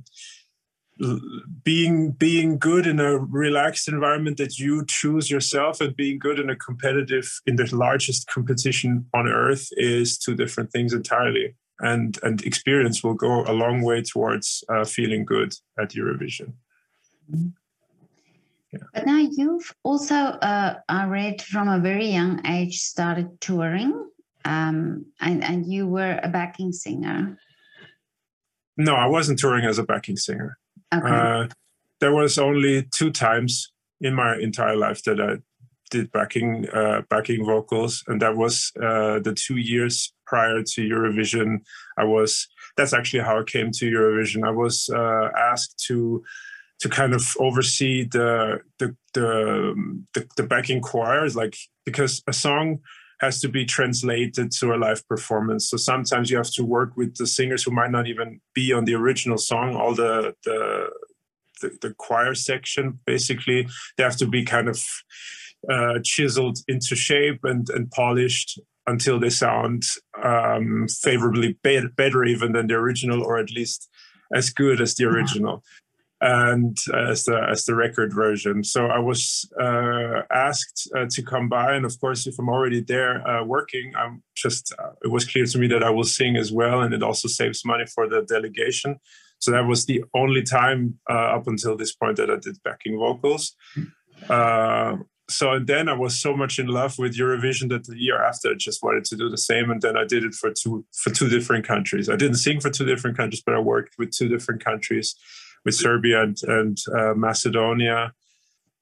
being 1.65 2.13
being 2.13 2.59
good 2.59 2.87
in 2.87 3.01
a 3.01 3.19
relaxed 3.19 3.89
environment 3.89 4.37
that 4.37 4.59
you 4.59 4.85
choose 4.87 5.29
yourself 5.29 5.81
and 5.81 5.97
being 5.97 6.19
good 6.19 6.39
in 6.39 6.51
a 6.51 6.57
competitive 6.57 7.29
in 7.47 7.57
the 7.57 7.69
largest 7.75 8.29
competition 8.29 9.05
on 9.13 9.27
earth 9.27 9.69
is 9.73 10.17
two 10.17 10.37
different 10.37 10.71
things 10.71 10.93
entirely 10.93 11.55
and 11.81 12.19
and 12.23 12.45
experience 12.45 13.03
will 13.03 13.15
go 13.15 13.43
a 13.45 13.53
long 13.53 13.83
way 13.83 14.03
towards 14.03 14.63
uh, 14.69 14.85
feeling 14.85 15.25
good 15.25 15.53
at 15.81 15.91
eurovision 15.91 16.53
mm-hmm. 17.29 17.49
yeah. 18.73 18.79
but 18.93 19.05
now 19.05 19.19
you've 19.19 19.75
also 19.83 20.15
uh, 20.15 20.77
i 20.89 21.07
read 21.07 21.43
from 21.43 21.69
a 21.69 21.81
very 21.81 22.07
young 22.07 22.41
age 22.47 22.79
started 22.79 23.29
touring 23.41 24.09
um, 24.45 25.07
and 25.21 25.43
and 25.43 25.67
you 25.67 25.89
were 25.89 26.21
a 26.23 26.29
backing 26.29 26.71
singer 26.71 27.37
no 28.77 28.95
i 28.95 29.07
wasn't 29.07 29.37
touring 29.37 29.65
as 29.65 29.79
a 29.79 29.83
backing 29.83 30.17
singer 30.17 30.57
Okay. 30.99 31.09
Uh, 31.09 31.49
there 32.01 32.13
was 32.13 32.39
only 32.39 32.87
two 32.95 33.11
times 33.11 33.73
in 34.01 34.15
my 34.15 34.37
entire 34.37 34.77
life 34.77 35.03
that 35.05 35.21
I 35.21 35.37
did 35.91 36.11
backing 36.13 36.69
uh, 36.71 37.03
backing 37.09 37.45
vocals, 37.45 38.05
and 38.09 38.21
that 38.21 38.37
was 38.37 38.73
uh, 38.77 39.21
the 39.21 39.35
two 39.35 39.57
years 39.57 40.13
prior 40.27 40.63
to 40.63 40.81
Eurovision. 40.83 41.61
I 41.97 42.05
was 42.05 42.49
that's 42.77 42.93
actually 42.93 43.23
how 43.23 43.41
I 43.41 43.45
came 43.45 43.71
to 43.73 43.91
Eurovision. 43.91 44.47
I 44.47 44.51
was 44.51 44.89
uh, 44.89 45.29
asked 45.37 45.83
to 45.87 46.23
to 46.81 46.89
kind 46.89 47.15
of 47.15 47.35
oversee 47.39 48.05
the 48.05 48.61
the 48.79 48.97
the, 49.15 50.05
the, 50.15 50.27
the 50.37 50.43
backing 50.43 50.81
choirs, 50.81 51.37
like 51.37 51.57
because 51.85 52.23
a 52.27 52.33
song 52.33 52.81
has 53.21 53.41
to 53.41 53.49
be 53.49 53.65
translated 53.65 54.51
to 54.53 54.75
a 54.75 54.77
live 54.77 55.07
performance. 55.09 55.69
So 55.71 55.77
sometimes 55.77 56.31
you 56.31 56.37
have 56.37 56.53
to 56.53 56.65
work 56.65 56.97
with 56.97 57.17
the 57.17 57.27
singers 57.27 57.63
who 57.63 57.71
might 57.71 57.91
not 57.91 58.07
even 58.07 58.41
be 58.55 58.73
on 58.73 58.85
the 58.85 58.95
original 58.95 59.39
song. 59.39 59.75
All 59.75 59.95
the 59.95 60.35
the 60.45 60.91
the, 61.63 61.79
the 61.81 61.95
choir 61.95 62.35
section 62.35 62.99
basically 63.07 63.69
they 63.97 64.03
have 64.03 64.17
to 64.17 64.27
be 64.27 64.45
kind 64.45 64.69
of 64.69 64.85
uh, 65.71 65.99
chiseled 66.03 66.59
into 66.69 66.95
shape 66.97 67.41
and 67.45 67.69
and 67.71 67.91
polished 67.91 68.59
until 68.87 69.19
they 69.19 69.31
sound 69.31 69.83
um, 70.23 70.87
favorably 70.89 71.57
better, 71.63 71.89
better 71.97 72.23
even 72.25 72.53
than 72.53 72.67
the 72.67 72.75
original, 72.75 73.23
or 73.23 73.39
at 73.39 73.51
least 73.51 73.89
as 74.35 74.51
good 74.51 74.81
as 74.81 74.95
the 74.95 75.05
original 75.05 75.63
and 76.21 76.77
as 76.95 77.25
the 77.25 77.39
as 77.51 77.65
the 77.65 77.75
record 77.75 78.13
version. 78.13 78.65
So 78.65 78.87
I 78.87 78.99
was 78.99 79.49
uh, 79.61 80.23
asked 80.33 80.89
uh, 80.97 81.07
to 81.11 81.23
come 81.23 81.49
by, 81.49 81.75
and 81.75 81.85
of 81.85 81.99
course, 82.01 82.27
if 82.27 82.39
I'm 82.39 82.49
already 82.49 82.81
there 82.81 83.27
uh, 83.29 83.45
working, 83.45 83.93
I'm 83.97 84.23
just 84.35 84.75
uh, 84.79 84.93
it 85.03 85.11
was 85.11 85.25
clear 85.25 85.47
to 85.47 85.59
me 85.59 85.67
that 85.69 85.83
I 85.83 85.91
will 85.91 86.05
sing 86.05 86.37
as 86.37 86.53
well, 86.53 86.81
and 86.81 86.95
it 86.95 87.03
also 87.03 87.29
saves 87.29 87.65
money 87.65 87.85
for 87.87 88.09
the 88.09 88.23
delegation. 88.23 88.97
So 89.41 89.51
that 89.51 89.67
was 89.67 89.85
the 89.85 90.05
only 90.15 90.43
time 90.43 90.99
uh, 91.11 91.37
up 91.37 91.47
until 91.47 91.77
this 91.77 91.95
point 91.95 92.17
that 92.17 92.31
I 92.31 92.37
did 92.37 92.63
backing 92.63 92.97
vocals. 92.97 93.55
Uh, 94.29 94.97
so 95.29 95.53
and 95.53 95.67
then 95.67 95.89
I 95.89 95.95
was 95.95 96.21
so 96.21 96.37
much 96.37 96.59
in 96.59 96.67
love 96.69 96.99
with 96.99 97.19
Eurovision 97.19 97.69
that 97.71 97.85
the 97.85 97.97
year 97.99 98.23
after 98.23 98.51
I 98.51 98.55
just 98.57 98.83
wanted 98.83 99.05
to 99.07 99.17
do 99.17 99.29
the 99.29 99.39
same, 99.39 99.71
and 99.71 99.83
then 99.83 99.97
I 99.97 100.05
did 100.05 100.25
it 100.25 100.35
for 100.35 100.51
two 100.51 100.87
for 100.93 101.11
two 101.11 101.29
different 101.29 101.67
countries. 101.67 102.09
I 102.09 102.17
didn't 102.17 102.37
sing 102.37 102.61
for 102.61 102.71
two 102.71 102.87
different 102.87 103.17
countries, 103.17 103.43
but 103.45 103.55
I 103.55 103.59
worked 103.59 103.97
with 103.99 104.11
two 104.13 104.29
different 104.29 104.65
countries 104.65 105.15
with 105.65 105.75
Serbia 105.75 106.23
and, 106.23 106.37
and 106.47 106.79
uh, 106.97 107.15
Macedonia 107.15 108.13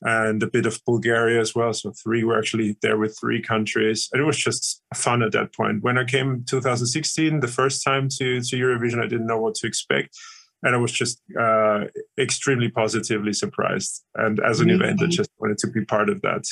and 0.03 0.43
a 0.43 0.49
bit 0.49 0.67
of 0.67 0.85
Bulgaria 0.85 1.41
as 1.41 1.55
well. 1.55 1.73
So 1.73 1.93
three 1.93 2.25
were 2.25 2.39
actually 2.39 2.77
there 2.83 2.99
with 2.99 3.17
three 3.19 3.41
countries. 3.41 4.09
And 4.12 4.21
it 4.21 4.25
was 4.25 4.37
just 4.37 4.83
fun 4.95 5.23
at 5.23 5.33
that 5.33 5.55
point. 5.55 5.83
When 5.83 5.97
I 5.97 6.05
came 6.05 6.45
2016, 6.45 7.41
the 7.41 7.49
first 7.49 7.85
time 7.85 8.09
to, 8.19 8.41
to 8.41 8.57
Eurovision, 8.57 9.03
I 9.03 9.07
didn't 9.07 9.27
know 9.27 9.39
what 9.39 9.55
to 9.57 9.67
expect. 9.67 10.17
And 10.65 10.75
I 10.75 10.79
was 10.79 10.93
just 10.93 11.21
uh, 11.39 11.85
extremely 12.19 12.69
positively 12.69 13.33
surprised. 13.33 14.05
And 14.15 14.41
as 14.41 14.61
an 14.61 14.69
mm-hmm. 14.69 14.83
event, 14.83 15.03
I 15.03 15.07
just 15.07 15.31
wanted 15.39 15.59
to 15.59 15.69
be 15.69 15.85
part 15.85 16.09
of 16.09 16.21
that. 16.23 16.45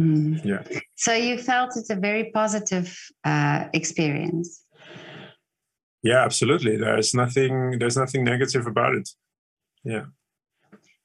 Mm. 0.00 0.44
Yeah. 0.44 0.62
So 0.94 1.12
you 1.12 1.38
felt 1.38 1.76
it's 1.76 1.90
a 1.90 1.96
very 1.96 2.30
positive 2.32 2.98
uh, 3.24 3.64
experience. 3.74 4.62
Yeah, 6.02 6.22
absolutely. 6.22 6.76
There's 6.76 7.14
nothing. 7.14 7.78
There's 7.78 7.96
nothing 7.96 8.24
negative 8.24 8.66
about 8.66 8.94
it 8.94 9.08
yeah 9.86 10.06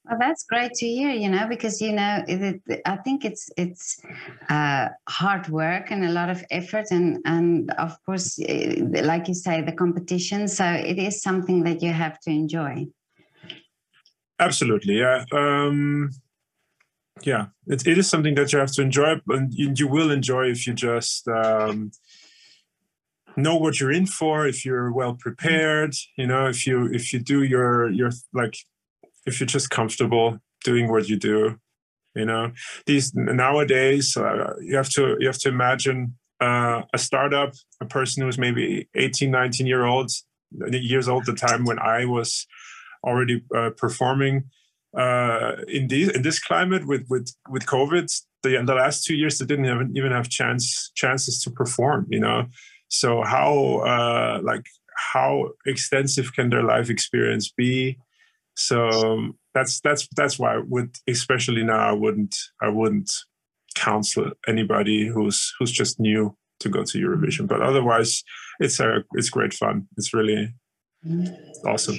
well, 0.04 0.18
that's 0.18 0.44
great 0.44 0.72
to 0.74 0.86
hear, 0.86 1.10
you 1.10 1.28
know, 1.28 1.46
because 1.48 1.80
you 1.80 1.92
know, 1.92 2.24
it, 2.26 2.60
it, 2.66 2.82
I 2.84 2.96
think 2.96 3.24
it's 3.24 3.48
it's 3.56 4.00
uh, 4.48 4.88
hard 5.08 5.48
work 5.48 5.92
and 5.92 6.04
a 6.04 6.10
lot 6.10 6.28
of 6.28 6.44
effort, 6.50 6.86
and 6.90 7.18
and 7.24 7.70
of 7.78 7.96
course, 8.04 8.38
eh, 8.48 8.82
like 9.04 9.28
you 9.28 9.34
say, 9.34 9.62
the 9.62 9.72
competition. 9.72 10.48
So 10.48 10.64
it 10.64 10.98
is 10.98 11.22
something 11.22 11.62
that 11.64 11.82
you 11.82 11.92
have 11.92 12.18
to 12.20 12.30
enjoy. 12.30 12.86
Absolutely, 14.40 14.98
yeah, 14.98 15.24
um, 15.32 16.10
yeah. 17.22 17.46
It, 17.68 17.86
it 17.86 17.96
is 17.96 18.10
something 18.10 18.34
that 18.34 18.52
you 18.52 18.58
have 18.58 18.72
to 18.72 18.82
enjoy, 18.82 19.20
and 19.28 19.54
you, 19.54 19.72
you 19.76 19.86
will 19.86 20.10
enjoy 20.10 20.50
if 20.50 20.66
you 20.66 20.72
just 20.72 21.28
um, 21.28 21.92
know 23.36 23.54
what 23.54 23.78
you're 23.78 23.92
in 23.92 24.06
for. 24.06 24.48
If 24.48 24.64
you're 24.64 24.90
well 24.90 25.14
prepared, 25.14 25.94
you 26.18 26.26
know, 26.26 26.48
if 26.48 26.66
you 26.66 26.90
if 26.92 27.12
you 27.12 27.20
do 27.20 27.44
your 27.44 27.88
your 27.88 28.10
like 28.34 28.56
if 29.26 29.40
you're 29.40 29.46
just 29.46 29.70
comfortable 29.70 30.38
doing 30.64 30.90
what 30.90 31.08
you 31.08 31.16
do 31.18 31.58
you 32.14 32.26
know? 32.26 32.52
These 32.86 33.14
nowadays 33.14 34.16
uh, 34.16 34.54
you 34.60 34.76
have 34.76 34.90
to 34.90 35.16
you 35.18 35.26
have 35.26 35.38
to 35.38 35.48
imagine 35.48 36.14
uh, 36.40 36.82
a 36.92 36.98
startup 36.98 37.54
a 37.80 37.86
person 37.86 38.22
who's 38.22 38.38
maybe 38.38 38.88
18 38.94 39.30
19 39.30 39.66
year 39.66 39.84
old 39.84 40.10
years 40.70 41.08
old 41.08 41.24
the 41.24 41.32
time 41.32 41.64
when 41.64 41.78
i 41.78 42.04
was 42.04 42.46
already 43.04 43.42
uh, 43.56 43.70
performing 43.76 44.44
uh, 44.96 45.52
in 45.68 45.88
these 45.88 46.08
in 46.10 46.22
this 46.22 46.38
climate 46.38 46.86
with 46.86 47.06
with 47.08 47.32
with 47.48 47.64
covid 47.64 48.12
the, 48.42 48.62
the 48.66 48.74
last 48.74 49.04
two 49.04 49.14
years 49.14 49.38
they 49.38 49.46
didn't 49.46 49.66
even, 49.66 49.96
even 49.96 50.12
have 50.12 50.28
chance 50.28 50.90
chances 50.94 51.40
to 51.42 51.50
perform 51.50 52.06
you 52.10 52.20
know? 52.20 52.46
So 52.88 53.22
how 53.22 53.78
uh, 53.86 54.40
like 54.42 54.66
how 55.14 55.50
extensive 55.64 56.34
can 56.34 56.50
their 56.50 56.62
life 56.62 56.90
experience 56.90 57.50
be 57.50 57.96
so 58.54 59.32
that's 59.54 59.80
that's 59.80 60.08
that's 60.16 60.38
why 60.38 60.54
I 60.54 60.62
would 60.68 60.96
especially 61.08 61.62
now 61.64 61.88
I 61.90 61.92
wouldn't 61.92 62.34
I 62.60 62.68
wouldn't 62.68 63.12
counsel 63.74 64.30
anybody 64.46 65.06
who's 65.06 65.52
who's 65.58 65.72
just 65.72 65.98
new 65.98 66.36
to 66.60 66.68
go 66.68 66.84
to 66.84 66.98
Eurovision. 66.98 67.46
But 67.46 67.62
otherwise, 67.62 68.22
it's 68.60 68.80
a 68.80 69.04
it's 69.12 69.30
great 69.30 69.54
fun. 69.54 69.88
It's 69.96 70.14
really 70.14 70.54
awesome. 71.66 71.98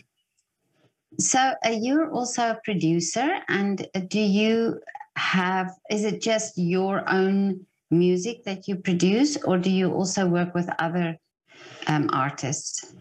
So 1.20 1.54
uh, 1.64 1.70
you're 1.70 2.12
also 2.12 2.52
a 2.52 2.60
producer, 2.64 3.40
and 3.48 3.88
do 4.08 4.20
you 4.20 4.80
have? 5.16 5.72
Is 5.90 6.04
it 6.04 6.22
just 6.22 6.58
your 6.58 7.04
own 7.08 7.66
music 7.92 8.44
that 8.46 8.68
you 8.68 8.76
produce, 8.76 9.38
or 9.44 9.58
do 9.58 9.70
you 9.70 9.92
also 9.94 10.26
work 10.26 10.56
with 10.56 10.70
other 10.80 11.18
um, 11.88 12.10
artists? 12.12 12.96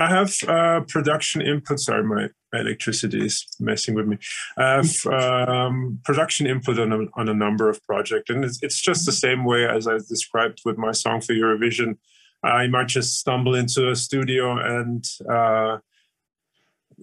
I 0.00 0.08
have 0.08 0.34
uh, 0.48 0.80
production 0.88 1.42
input. 1.42 1.78
Sorry, 1.78 2.02
my 2.02 2.28
electricity 2.58 3.26
is 3.26 3.46
messing 3.60 3.94
with 3.94 4.06
me. 4.06 4.16
I 4.56 4.80
have 4.80 5.06
um, 5.06 6.00
production 6.04 6.46
input 6.46 6.78
on 6.78 6.92
a, 6.92 7.20
on 7.20 7.28
a 7.28 7.34
number 7.34 7.68
of 7.68 7.82
projects, 7.84 8.30
and 8.30 8.42
it's, 8.42 8.58
it's 8.62 8.80
just 8.80 9.04
the 9.04 9.12
same 9.12 9.44
way 9.44 9.68
as 9.68 9.86
I 9.86 9.98
described 9.98 10.62
with 10.64 10.78
my 10.78 10.92
song 10.92 11.20
for 11.20 11.34
Eurovision. 11.34 11.98
I 12.42 12.66
might 12.68 12.88
just 12.88 13.18
stumble 13.18 13.54
into 13.54 13.90
a 13.90 13.94
studio 13.94 14.56
and 14.58 15.04
uh, 15.30 15.78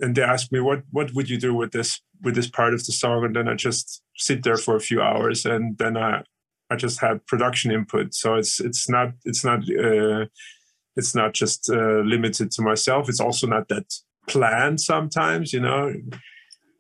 and 0.02 0.16
they 0.16 0.24
ask 0.24 0.52
me 0.52 0.60
what 0.60 0.82
what 0.90 1.14
would 1.14 1.30
you 1.30 1.38
do 1.38 1.54
with 1.54 1.72
this 1.74 2.02
with 2.24 2.34
this 2.34 2.50
part 2.50 2.74
of 2.74 2.84
the 2.84 2.94
song, 2.94 3.24
and 3.26 3.36
then 3.36 3.48
I 3.48 3.54
just 3.54 4.02
sit 4.16 4.44
there 4.44 4.58
for 4.58 4.76
a 4.76 4.80
few 4.80 5.04
hours, 5.04 5.46
and 5.46 5.78
then 5.78 5.98
I 5.98 6.24
I 6.72 6.76
just 6.76 7.00
had 7.00 7.26
production 7.28 7.72
input. 7.72 8.16
So 8.16 8.36
it's 8.36 8.60
it's 8.60 8.90
not 8.90 9.10
it's 9.24 9.46
not. 9.46 9.60
Uh, 9.70 10.26
it's 10.98 11.16
not 11.16 11.34
just 11.34 11.70
uh, 11.70 12.02
limited 12.02 12.52
to 12.52 12.62
myself. 12.62 13.08
It's 13.08 13.22
also 13.22 13.48
not 13.48 13.68
that 13.70 13.94
planned 14.28 14.82
sometimes, 14.82 15.54
you 15.54 15.62
know. 15.62 15.94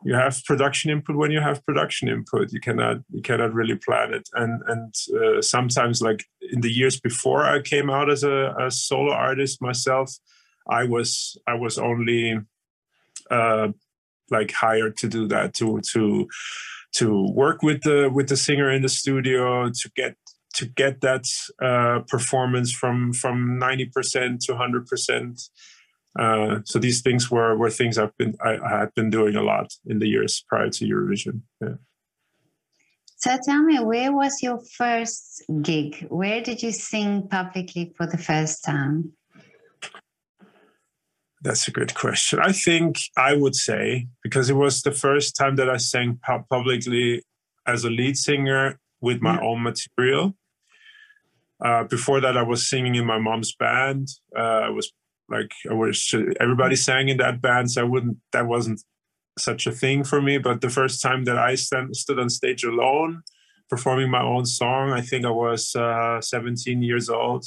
You 0.03 0.13
have 0.13 0.43
production 0.45 0.91
input 0.91 1.15
when 1.15 1.31
you 1.31 1.41
have 1.41 1.65
production 1.65 2.07
input. 2.07 2.51
You 2.51 2.59
cannot 2.59 2.97
you 3.09 3.21
cannot 3.21 3.53
really 3.53 3.75
plan 3.75 4.13
it. 4.13 4.27
And 4.33 4.61
and 4.67 4.93
uh, 5.21 5.41
sometimes, 5.41 6.01
like 6.01 6.25
in 6.51 6.61
the 6.61 6.71
years 6.71 6.99
before 6.99 7.45
I 7.45 7.61
came 7.61 7.89
out 7.89 8.09
as 8.09 8.23
a, 8.23 8.53
a 8.59 8.71
solo 8.71 9.11
artist 9.11 9.61
myself, 9.61 10.11
I 10.69 10.83
was 10.83 11.37
I 11.47 11.55
was 11.55 11.77
only 11.77 12.39
uh, 13.31 13.69
like 14.29 14.51
hired 14.51 14.97
to 14.97 15.07
do 15.07 15.27
that 15.27 15.53
to 15.55 15.81
to 15.93 16.27
to 16.95 17.31
work 17.33 17.63
with 17.63 17.81
the 17.83 18.09
with 18.13 18.29
the 18.29 18.37
singer 18.37 18.71
in 18.71 18.81
the 18.81 18.89
studio 18.89 19.69
to 19.69 19.91
get 19.95 20.15
to 20.57 20.65
get 20.65 21.01
that 21.01 21.25
uh, 21.61 21.99
performance 22.07 22.71
from 22.71 23.13
from 23.13 23.59
90% 23.59 24.39
to 24.45 24.53
100% 24.53 25.49
uh, 26.17 26.61
so 26.65 26.79
these 26.79 27.01
things 27.01 27.29
were 27.29 27.55
were 27.55 27.69
things 27.69 27.97
I've 27.97 28.17
been 28.17 28.35
I, 28.43 28.57
I, 28.57 28.79
had 28.79 28.93
been 28.95 29.09
doing 29.09 29.35
a 29.35 29.43
lot 29.43 29.71
in 29.85 29.99
the 29.99 30.07
years 30.07 30.43
prior 30.49 30.69
to 30.69 30.85
Eurovision. 30.85 31.41
Yeah. 31.61 31.75
So 33.17 33.37
tell 33.43 33.63
me, 33.63 33.79
where 33.79 34.11
was 34.11 34.41
your 34.41 34.59
first 34.77 35.43
gig? 35.61 36.07
Where 36.09 36.41
did 36.41 36.63
you 36.63 36.71
sing 36.71 37.27
publicly 37.27 37.93
for 37.95 38.07
the 38.07 38.17
first 38.17 38.63
time? 38.63 39.13
That's 41.41 41.67
a 41.67 41.71
good 41.71 41.93
question. 41.93 42.39
I 42.39 42.51
think 42.51 42.99
I 43.15 43.35
would 43.35 43.55
say 43.55 44.07
because 44.23 44.49
it 44.49 44.55
was 44.55 44.81
the 44.81 44.91
first 44.91 45.35
time 45.35 45.55
that 45.57 45.69
I 45.69 45.77
sang 45.77 46.19
publicly 46.49 47.21
as 47.67 47.83
a 47.83 47.89
lead 47.89 48.17
singer 48.17 48.79
with 49.01 49.21
my 49.21 49.39
own 49.39 49.61
material. 49.61 50.35
Uh, 51.63 51.83
before 51.83 52.21
that, 52.21 52.37
I 52.37 52.43
was 52.43 52.69
singing 52.69 52.95
in 52.95 53.05
my 53.05 53.17
mom's 53.17 53.55
band. 53.55 54.09
Uh, 54.35 54.61
I 54.67 54.69
was 54.69 54.91
like, 55.29 55.51
I 55.69 55.73
was 55.73 56.13
everybody 56.39 56.75
sang 56.75 57.09
in 57.09 57.17
that 57.17 57.41
band, 57.41 57.71
so 57.71 57.81
I 57.81 57.85
wouldn't. 57.85 58.17
That 58.31 58.47
wasn't 58.47 58.83
such 59.37 59.67
a 59.67 59.71
thing 59.71 60.03
for 60.03 60.21
me. 60.21 60.37
But 60.37 60.61
the 60.61 60.69
first 60.69 61.01
time 61.01 61.25
that 61.25 61.37
I 61.37 61.55
stand, 61.55 61.95
stood 61.95 62.19
on 62.19 62.29
stage 62.29 62.63
alone, 62.63 63.23
performing 63.69 64.09
my 64.09 64.21
own 64.21 64.45
song, 64.45 64.91
I 64.91 65.01
think 65.01 65.25
I 65.25 65.31
was 65.31 65.75
uh, 65.75 66.21
17 66.21 66.81
years 66.81 67.09
old. 67.09 67.45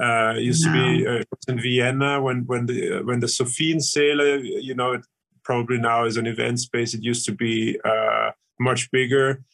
Uh, 0.00 0.34
used 0.36 0.64
to 0.64 0.72
be 0.72 1.06
uh, 1.06 1.22
in 1.46 1.60
Vienna 1.60 2.20
when 2.20 2.44
when 2.46 2.66
the 2.66 3.02
when 3.04 3.20
the 3.20 3.28
Sophiensäle, 3.28 4.42
you 4.42 4.74
know, 4.74 4.92
it 4.92 5.06
probably 5.44 5.78
now 5.78 6.04
is 6.04 6.16
an 6.16 6.26
event 6.26 6.58
space. 6.58 6.94
It 6.94 7.02
used 7.02 7.24
to 7.26 7.32
be 7.32 7.78
uh, 7.84 8.30
much 8.58 8.90
bigger. 8.90 9.44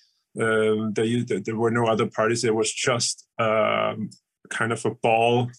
Um, 0.40 0.92
there, 0.94 1.40
there 1.40 1.56
were 1.56 1.70
no 1.70 1.86
other 1.86 2.06
parties. 2.06 2.42
There 2.42 2.54
was 2.54 2.72
just 2.72 3.26
um, 3.38 4.10
kind 4.48 4.72
of 4.72 4.84
a 4.84 4.90
ball 4.90 5.50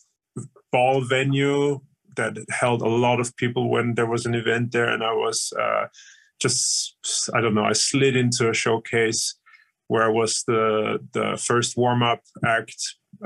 ball 0.72 1.02
venue 1.02 1.82
that 2.16 2.38
held 2.50 2.82
a 2.82 2.88
lot 2.88 3.20
of 3.20 3.36
people 3.36 3.70
when 3.70 3.96
there 3.96 4.06
was 4.06 4.26
an 4.26 4.36
event 4.36 4.72
there, 4.72 4.90
and 4.90 5.04
I 5.04 5.14
was 5.14 5.54
uh, 5.60 5.88
just 6.40 6.96
I 7.34 7.42
don't 7.42 7.56
know. 7.56 7.66
I 7.66 7.74
slid 7.74 8.16
into 8.16 8.50
a 8.50 8.54
showcase 8.54 9.36
where 9.88 10.04
I 10.04 10.10
was 10.10 10.44
the 10.48 11.00
the 11.14 11.42
first 11.42 11.76
warm 11.78 12.04
up 12.04 12.22
act 12.46 12.78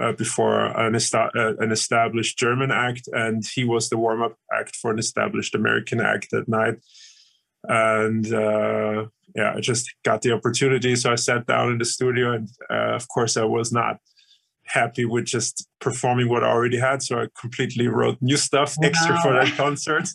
uh, 0.02 0.14
before 0.14 0.66
an, 0.66 0.96
uh, 0.96 1.54
an 1.60 1.72
established 1.72 2.38
German 2.38 2.72
act, 2.72 3.08
and 3.14 3.44
he 3.54 3.64
was 3.64 3.90
the 3.90 3.98
warm 3.98 4.22
up 4.22 4.36
act 4.52 4.76
for 4.76 4.92
an 4.92 5.00
established 5.00 5.56
American 5.56 6.02
act 6.02 6.32
that 6.32 6.48
night. 6.48 6.76
And 7.68 8.32
uh, 8.34 9.06
yeah, 9.36 9.54
I 9.56 9.60
just 9.60 9.94
got 10.04 10.22
the 10.22 10.32
opportunity, 10.32 10.96
so 10.96 11.12
I 11.12 11.16
sat 11.16 11.46
down 11.46 11.72
in 11.72 11.78
the 11.78 11.86
studio, 11.86 12.34
and 12.34 12.50
uh, 12.70 12.96
of 12.96 13.08
course, 13.10 13.38
I 13.38 13.44
was 13.44 13.72
not 13.72 13.98
happy 14.66 15.06
with 15.06 15.26
just 15.26 15.68
performing 15.80 16.30
what 16.30 16.44
I 16.44 16.48
already 16.48 16.80
had, 16.80 17.04
so 17.04 17.20
I 17.22 17.28
completely 17.40 17.88
wrote 17.88 18.18
new 18.22 18.38
stuff 18.38 18.76
wow. 18.78 18.88
extra 18.88 19.22
for 19.22 19.34
that 19.34 19.54
concert. 19.58 20.08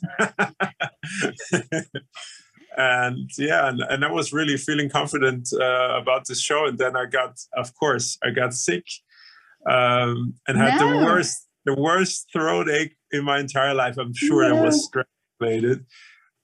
and 2.77 3.29
yeah 3.37 3.69
and, 3.69 3.81
and 3.91 4.05
i 4.05 4.11
was 4.11 4.33
really 4.33 4.57
feeling 4.57 4.89
confident 4.89 5.49
uh, 5.55 5.99
about 6.01 6.25
this 6.29 6.41
show 6.41 6.67
and 6.67 6.79
then 6.79 6.95
i 6.95 7.05
got 7.05 7.37
of 7.57 7.75
course 7.75 8.17
i 8.25 8.31
got 8.31 8.55
sick 8.55 8.85
um, 9.69 10.35
and 10.47 10.57
had 10.57 10.81
no. 10.81 11.01
the 11.01 11.05
worst 11.05 11.49
the 11.65 11.75
worst 11.75 12.29
throat 12.33 12.69
ache 12.69 12.97
in 13.13 13.25
my 13.25 13.39
entire 13.39 13.75
life. 13.75 13.99
I'm 13.99 14.15
sure 14.15 14.49
no. 14.49 14.57
it 14.57 14.65
was 14.65 14.85
stress 14.85 15.07
related, 15.39 15.85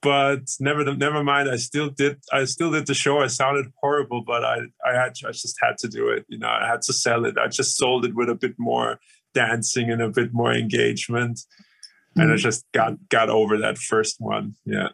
but 0.02 0.42
never 0.60 0.84
never 0.94 1.24
mind. 1.24 1.48
I 1.50 1.56
still 1.56 1.90
did 1.90 2.18
I 2.32 2.44
still 2.44 2.70
did 2.70 2.86
the 2.86 2.94
show. 2.94 3.20
I 3.20 3.26
sounded 3.28 3.66
horrible, 3.80 4.22
but 4.22 4.44
I 4.44 4.58
I 4.84 4.94
had 4.94 5.14
I 5.26 5.32
just 5.32 5.56
had 5.62 5.78
to 5.78 5.88
do 5.88 6.08
it. 6.08 6.24
You 6.28 6.38
know, 6.38 6.48
I 6.48 6.66
had 6.66 6.82
to 6.82 6.92
sell 6.92 7.24
it. 7.24 7.38
I 7.38 7.48
just 7.48 7.76
sold 7.76 8.04
it 8.04 8.14
with 8.14 8.28
a 8.28 8.34
bit 8.34 8.54
more 8.58 9.00
dancing 9.34 9.90
and 9.90 10.02
a 10.02 10.08
bit 10.08 10.32
more 10.32 10.52
engagement, 10.52 11.40
mm. 12.16 12.22
and 12.22 12.30
I 12.30 12.34
mm. 12.34 12.38
just 12.38 12.64
got 12.72 12.94
got 13.08 13.30
over 13.30 13.58
that 13.58 13.78
first 13.78 14.16
one. 14.18 14.54
Yeah. 14.64 14.88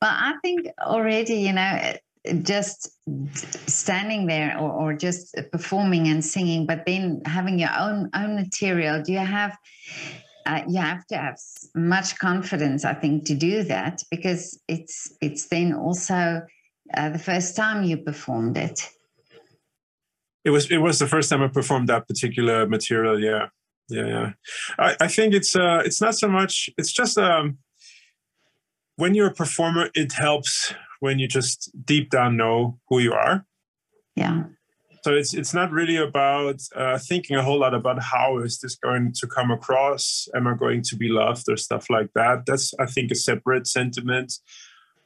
But 0.00 0.10
I 0.12 0.34
think 0.42 0.68
already, 0.82 1.36
you 1.36 1.52
know, 1.54 1.94
just 2.42 2.90
standing 3.68 4.26
there 4.26 4.56
or, 4.58 4.70
or 4.70 4.94
just 4.94 5.36
performing 5.52 6.08
and 6.08 6.24
singing 6.24 6.64
but 6.64 6.84
then 6.86 7.20
having 7.26 7.58
your 7.58 7.68
own 7.78 8.08
own 8.14 8.34
material 8.34 9.02
do 9.02 9.12
you 9.12 9.18
have 9.18 9.54
uh, 10.46 10.62
you 10.68 10.80
have 10.80 11.06
to 11.06 11.16
have 11.16 11.38
much 11.74 12.18
confidence 12.18 12.84
i 12.84 12.94
think 12.94 13.24
to 13.24 13.34
do 13.34 13.62
that 13.62 14.02
because 14.10 14.60
it's 14.68 15.12
it's 15.20 15.48
then 15.48 15.74
also 15.74 16.42
uh, 16.96 17.08
the 17.10 17.18
first 17.18 17.56
time 17.56 17.84
you 17.84 17.96
performed 17.96 18.56
it 18.56 18.88
it 20.44 20.50
was 20.50 20.70
it 20.70 20.78
was 20.78 20.98
the 20.98 21.06
first 21.06 21.30
time 21.30 21.42
i 21.42 21.48
performed 21.48 21.88
that 21.88 22.06
particular 22.06 22.66
material 22.66 23.20
yeah 23.20 23.46
yeah 23.88 24.06
yeah 24.06 24.32
i, 24.78 24.96
I 25.00 25.08
think 25.08 25.34
it's 25.34 25.54
uh 25.56 25.82
it's 25.84 26.00
not 26.00 26.14
so 26.14 26.28
much 26.28 26.70
it's 26.78 26.92
just 26.92 27.18
um 27.18 27.58
when 28.96 29.14
you're 29.14 29.28
a 29.28 29.34
performer 29.34 29.90
it 29.94 30.12
helps 30.12 30.74
when 31.04 31.18
you 31.18 31.28
just 31.28 31.70
deep 31.84 32.08
down 32.08 32.34
know 32.36 32.78
who 32.88 32.98
you 32.98 33.12
are. 33.12 33.44
Yeah. 34.16 34.44
So 35.04 35.12
it's 35.12 35.34
it's 35.34 35.52
not 35.52 35.70
really 35.70 35.98
about 35.98 36.62
uh, 36.74 36.96
thinking 36.96 37.36
a 37.36 37.42
whole 37.42 37.58
lot 37.58 37.74
about 37.74 38.02
how 38.02 38.38
is 38.38 38.60
this 38.60 38.74
going 38.74 39.12
to 39.12 39.26
come 39.26 39.50
across? 39.50 40.26
Am 40.34 40.46
I 40.46 40.54
going 40.54 40.80
to 40.80 40.96
be 40.96 41.10
loved 41.10 41.44
or 41.50 41.58
stuff 41.58 41.90
like 41.90 42.08
that? 42.14 42.46
That's 42.46 42.72
I 42.80 42.86
think 42.86 43.10
a 43.10 43.14
separate 43.14 43.66
sentiment. 43.66 44.32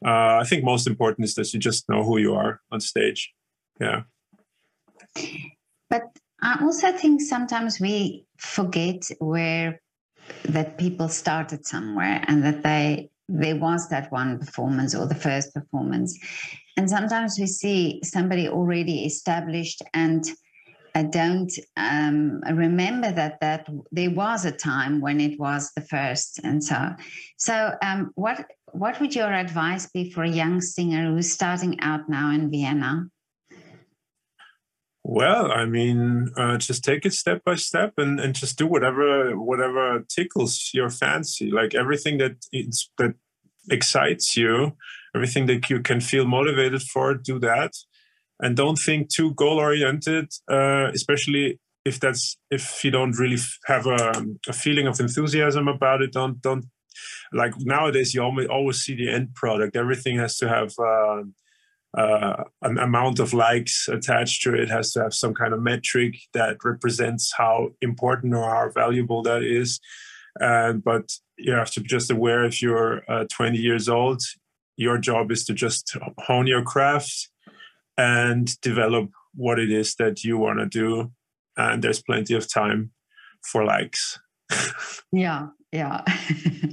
Uh, 0.07 0.39
I 0.39 0.45
think 0.45 0.63
most 0.63 0.87
important 0.87 1.25
is 1.25 1.35
that 1.35 1.53
you 1.53 1.59
just 1.59 1.89
know 1.89 2.05
who 2.05 2.19
you 2.19 2.35
are 2.35 2.61
on 2.71 2.81
stage. 2.81 3.35
Yeah. 3.81 4.03
But 5.91 6.05
I 6.41 6.61
also 6.63 6.93
think 6.93 7.21
sometimes 7.21 7.81
we 7.81 8.25
forget 8.37 9.03
where 9.19 9.81
that 10.45 10.79
people 10.79 11.09
started 11.09 11.67
somewhere 11.67 12.25
and 12.29 12.45
that 12.45 12.63
they 12.63 13.11
there 13.29 13.57
was 13.57 13.89
that 13.89 14.13
one 14.13 14.39
performance 14.39 14.95
or 14.95 15.07
the 15.07 15.15
first 15.17 15.53
performance. 15.53 16.17
And 16.79 16.89
sometimes 16.89 17.37
we 17.41 17.49
see 17.49 18.01
somebody 18.05 18.49
already 18.49 19.05
established 19.05 19.83
and 19.95 20.25
I 20.95 21.03
don't 21.03 21.53
um, 21.77 22.41
remember 22.53 23.11
that 23.13 23.41
that 23.41 23.69
there 23.93 24.11
was 24.11 24.45
a 24.45 24.53
time 24.53 25.01
when 25.01 25.21
it 25.21 25.39
was 25.39 25.71
the 25.77 25.83
first, 25.83 26.41
and 26.43 26.63
so 26.63 26.95
so. 27.37 27.73
Um, 27.83 28.11
what 28.15 28.47
what 28.73 28.99
would 29.01 29.15
your 29.15 29.33
advice 29.33 29.89
be 29.91 30.11
for 30.11 30.25
a 30.25 30.29
young 30.29 30.61
singer 30.61 31.11
who's 31.11 31.31
starting 31.31 31.79
out 31.81 32.09
now 32.09 32.33
in 32.33 32.51
Vienna? 32.51 33.07
Well, 35.05 35.53
I 35.53 35.67
mean, 35.67 36.33
uh, 36.37 36.59
just 36.59 36.83
take 36.85 37.07
it 37.07 37.13
step 37.13 37.45
by 37.45 37.55
step 37.55 37.95
and, 37.99 38.19
and 38.19 38.35
just 38.35 38.59
do 38.59 38.67
whatever 38.67 39.39
whatever 39.39 40.05
tickles 40.09 40.71
your 40.73 40.91
fancy. 40.91 41.51
Like 41.51 41.75
everything 41.75 42.19
that 42.19 42.45
that 42.99 43.15
excites 43.71 44.37
you, 44.37 44.77
everything 45.19 45.47
that 45.47 45.69
you 45.71 45.81
can 45.81 46.01
feel 46.01 46.27
motivated 46.27 46.83
for, 46.83 47.15
do 47.15 47.39
that, 47.41 47.73
and 48.41 48.57
don't 48.57 48.79
think 48.87 49.09
too 49.09 49.35
goal 49.35 49.59
oriented, 49.59 50.27
uh, 50.49 50.87
especially 50.95 51.59
if 51.85 51.99
that's 51.99 52.39
if 52.51 52.85
you 52.85 52.91
don't 52.91 53.19
really 53.19 53.41
have 53.67 53.87
a, 53.87 54.25
a 54.49 54.53
feeling 54.53 54.87
of 54.87 55.01
enthusiasm 55.01 55.67
about 55.69 56.03
it. 56.03 56.13
Don't 56.13 56.41
don't 56.41 56.67
like 57.33 57.55
nowadays 57.59 58.15
you 58.15 58.23
always 58.23 58.49
always 58.49 58.79
see 58.85 58.95
the 58.95 59.11
end 59.11 59.35
product. 59.35 59.77
Everything 59.77 60.19
has 60.19 60.39
to 60.39 60.49
have. 60.49 60.73
Uh, 60.79 61.25
uh, 61.97 62.45
an 62.61 62.77
amount 62.79 63.19
of 63.19 63.33
likes 63.33 63.89
attached 63.89 64.43
to 64.43 64.55
it 64.55 64.69
has 64.69 64.93
to 64.93 65.03
have 65.03 65.15
some 65.15 65.33
kind 65.33 65.55
of 65.55 65.63
metric 65.63 66.15
that 66.35 66.63
represents 66.63 67.33
how 67.35 67.71
important 67.81 68.35
or 68.35 68.45
how 68.45 68.71
valuable 68.71 69.23
that 69.23 69.43
is. 69.43 69.81
And 70.39 70.85
but 70.85 71.11
you 71.39 71.53
have 71.53 71.71
to 71.73 71.81
be 71.81 71.89
just 71.89 72.11
aware 72.11 72.45
if 72.45 72.61
you're 72.61 73.03
uh, 73.09 73.25
20 73.33 73.57
years 73.57 73.89
old, 73.89 74.21
your 74.79 74.97
job 74.97 75.31
is 75.31 75.45
to 75.45 75.53
just 75.53 75.95
hone 76.19 76.47
your 76.47 76.63
craft 76.63 77.29
and 77.99 78.59
develop 78.61 79.11
what 79.35 79.59
it 79.59 79.71
is 79.71 79.97
that 79.97 80.23
you 80.23 80.39
want 80.39 80.61
to 80.61 80.67
do. 80.67 81.11
And 81.57 81.83
there's 81.83 82.01
plenty 82.01 82.35
of 82.35 82.51
time 82.51 82.93
for 83.43 83.65
likes. 83.65 84.21
yeah, 85.13 85.49
yeah. 85.73 86.03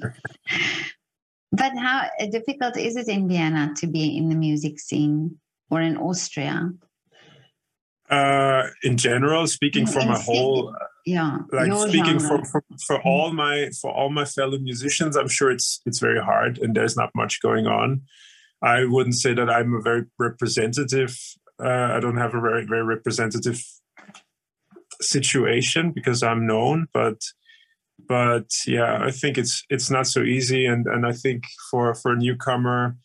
but 1.52 1.72
how 1.78 2.08
difficult 2.32 2.78
is 2.78 2.96
it 2.96 3.08
in 3.08 3.28
Vienna 3.28 3.74
to 3.78 3.88
be 3.88 4.16
in 4.16 4.30
the 4.30 4.36
music 4.36 4.80
scene 4.80 5.40
or 5.72 5.82
in 5.82 5.98
Austria? 5.98 6.72
Uh, 8.08 8.68
in 8.84 8.98
general, 8.98 9.48
speaking 9.48 9.82
in, 9.82 9.88
from 9.88 10.10
a 10.10 10.20
whole 10.20 10.76
yeah 11.06 11.38
like 11.52 11.72
speaking 11.90 12.20
for, 12.20 12.44
for, 12.46 12.64
for 12.86 12.98
mm-hmm. 12.98 13.08
all 13.08 13.32
my 13.32 13.70
for 13.82 13.92
all 13.92 14.10
my 14.10 14.26
fellow 14.26 14.58
musicians 14.58 15.16
i'm 15.16 15.28
sure 15.28 15.52
it's 15.52 15.82
it's 15.86 16.00
very 16.00 16.22
hard 16.22 16.58
and 16.58 16.76
there's 16.76 16.98
not 16.98 17.10
much 17.16 17.42
going 17.42 17.68
on 17.68 18.02
i 18.62 18.84
wouldn't 18.84 19.16
say 19.16 19.34
that 19.34 19.50
i'm 19.50 19.74
a 19.74 19.82
very 19.82 20.04
representative 20.18 21.18
uh, 21.64 21.94
i 21.94 22.00
don't 22.00 22.18
have 22.18 22.34
a 22.34 22.42
very 22.42 22.66
very 22.66 22.84
representative 22.84 23.62
situation 25.02 25.92
because 25.92 26.24
i'm 26.24 26.48
known 26.48 26.88
but 26.94 27.22
but 28.08 28.50
yeah 28.66 29.00
i 29.04 29.12
think 29.12 29.38
it's 29.38 29.64
it's 29.70 29.92
not 29.92 30.08
so 30.08 30.22
easy 30.22 30.66
and 30.66 30.88
and 30.88 31.06
i 31.06 31.12
think 31.12 31.44
for 31.70 31.94
for 31.94 32.14
a 32.14 32.18
newcomer 32.18 32.96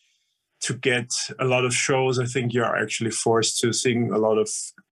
to 0.60 0.74
get 0.74 1.10
a 1.38 1.44
lot 1.44 1.64
of 1.64 1.74
shows, 1.74 2.18
I 2.18 2.26
think 2.26 2.52
you're 2.52 2.76
actually 2.76 3.10
forced 3.10 3.58
to 3.60 3.72
sing 3.72 4.10
a 4.12 4.18
lot 4.18 4.38
of 4.38 4.48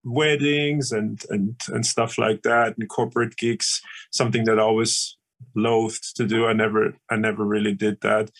weddings 0.09 0.93
and 0.93 1.25
and 1.31 1.61
and 1.69 1.85
stuff 1.85 2.19
like 2.19 2.43
that 2.43 2.77
and 2.77 2.89
corporate 2.89 3.37
gigs. 3.37 3.81
Something 4.11 4.45
that 4.45 4.59
I 4.59 4.63
always 4.63 5.17
loathed 5.55 6.17
to 6.17 6.27
do. 6.27 6.47
I 6.47 6.53
never 6.53 6.95
I 7.11 7.17
never 7.17 7.45
really 7.45 7.75
did 7.75 8.01
that. 8.03 8.31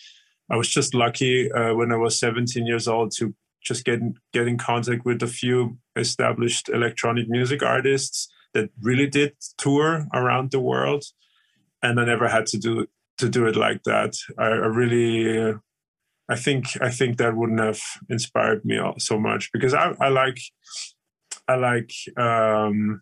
I 0.51 0.55
was 0.55 0.69
just 0.69 0.93
lucky 0.93 1.51
uh, 1.51 1.75
when 1.75 1.91
I 1.91 1.97
was 1.97 2.19
17 2.19 2.65
years 2.65 2.87
old 2.87 3.11
to 3.17 3.35
just 3.63 3.85
get 3.85 3.99
get 4.33 4.47
in 4.47 4.57
contact 4.57 5.05
with 5.05 5.21
a 5.21 5.27
few 5.27 5.77
established 5.95 6.69
electronic 6.69 7.29
music 7.29 7.61
artists 7.61 8.29
that 8.53 8.69
really 8.81 9.07
did 9.07 9.35
tour 9.57 10.07
around 10.13 10.51
the 10.51 10.59
world, 10.59 11.03
and 11.83 11.99
I 11.99 12.05
never 12.05 12.27
had 12.27 12.45
to 12.47 12.57
do 12.57 12.87
to 13.19 13.29
do 13.29 13.45
it 13.45 13.55
like 13.55 13.83
that. 13.83 14.15
I, 14.37 14.45
I 14.45 14.67
really, 14.67 15.37
uh, 15.37 15.53
I 16.29 16.35
think, 16.35 16.81
I 16.81 16.89
think 16.89 17.17
that 17.17 17.35
wouldn't 17.35 17.59
have 17.59 17.81
inspired 18.09 18.65
me 18.65 18.79
so 18.97 19.19
much 19.19 19.51
because 19.51 19.73
I, 19.73 19.93
I 19.99 20.09
like, 20.09 20.39
I 21.49 21.55
like, 21.55 21.91
um, 22.15 23.01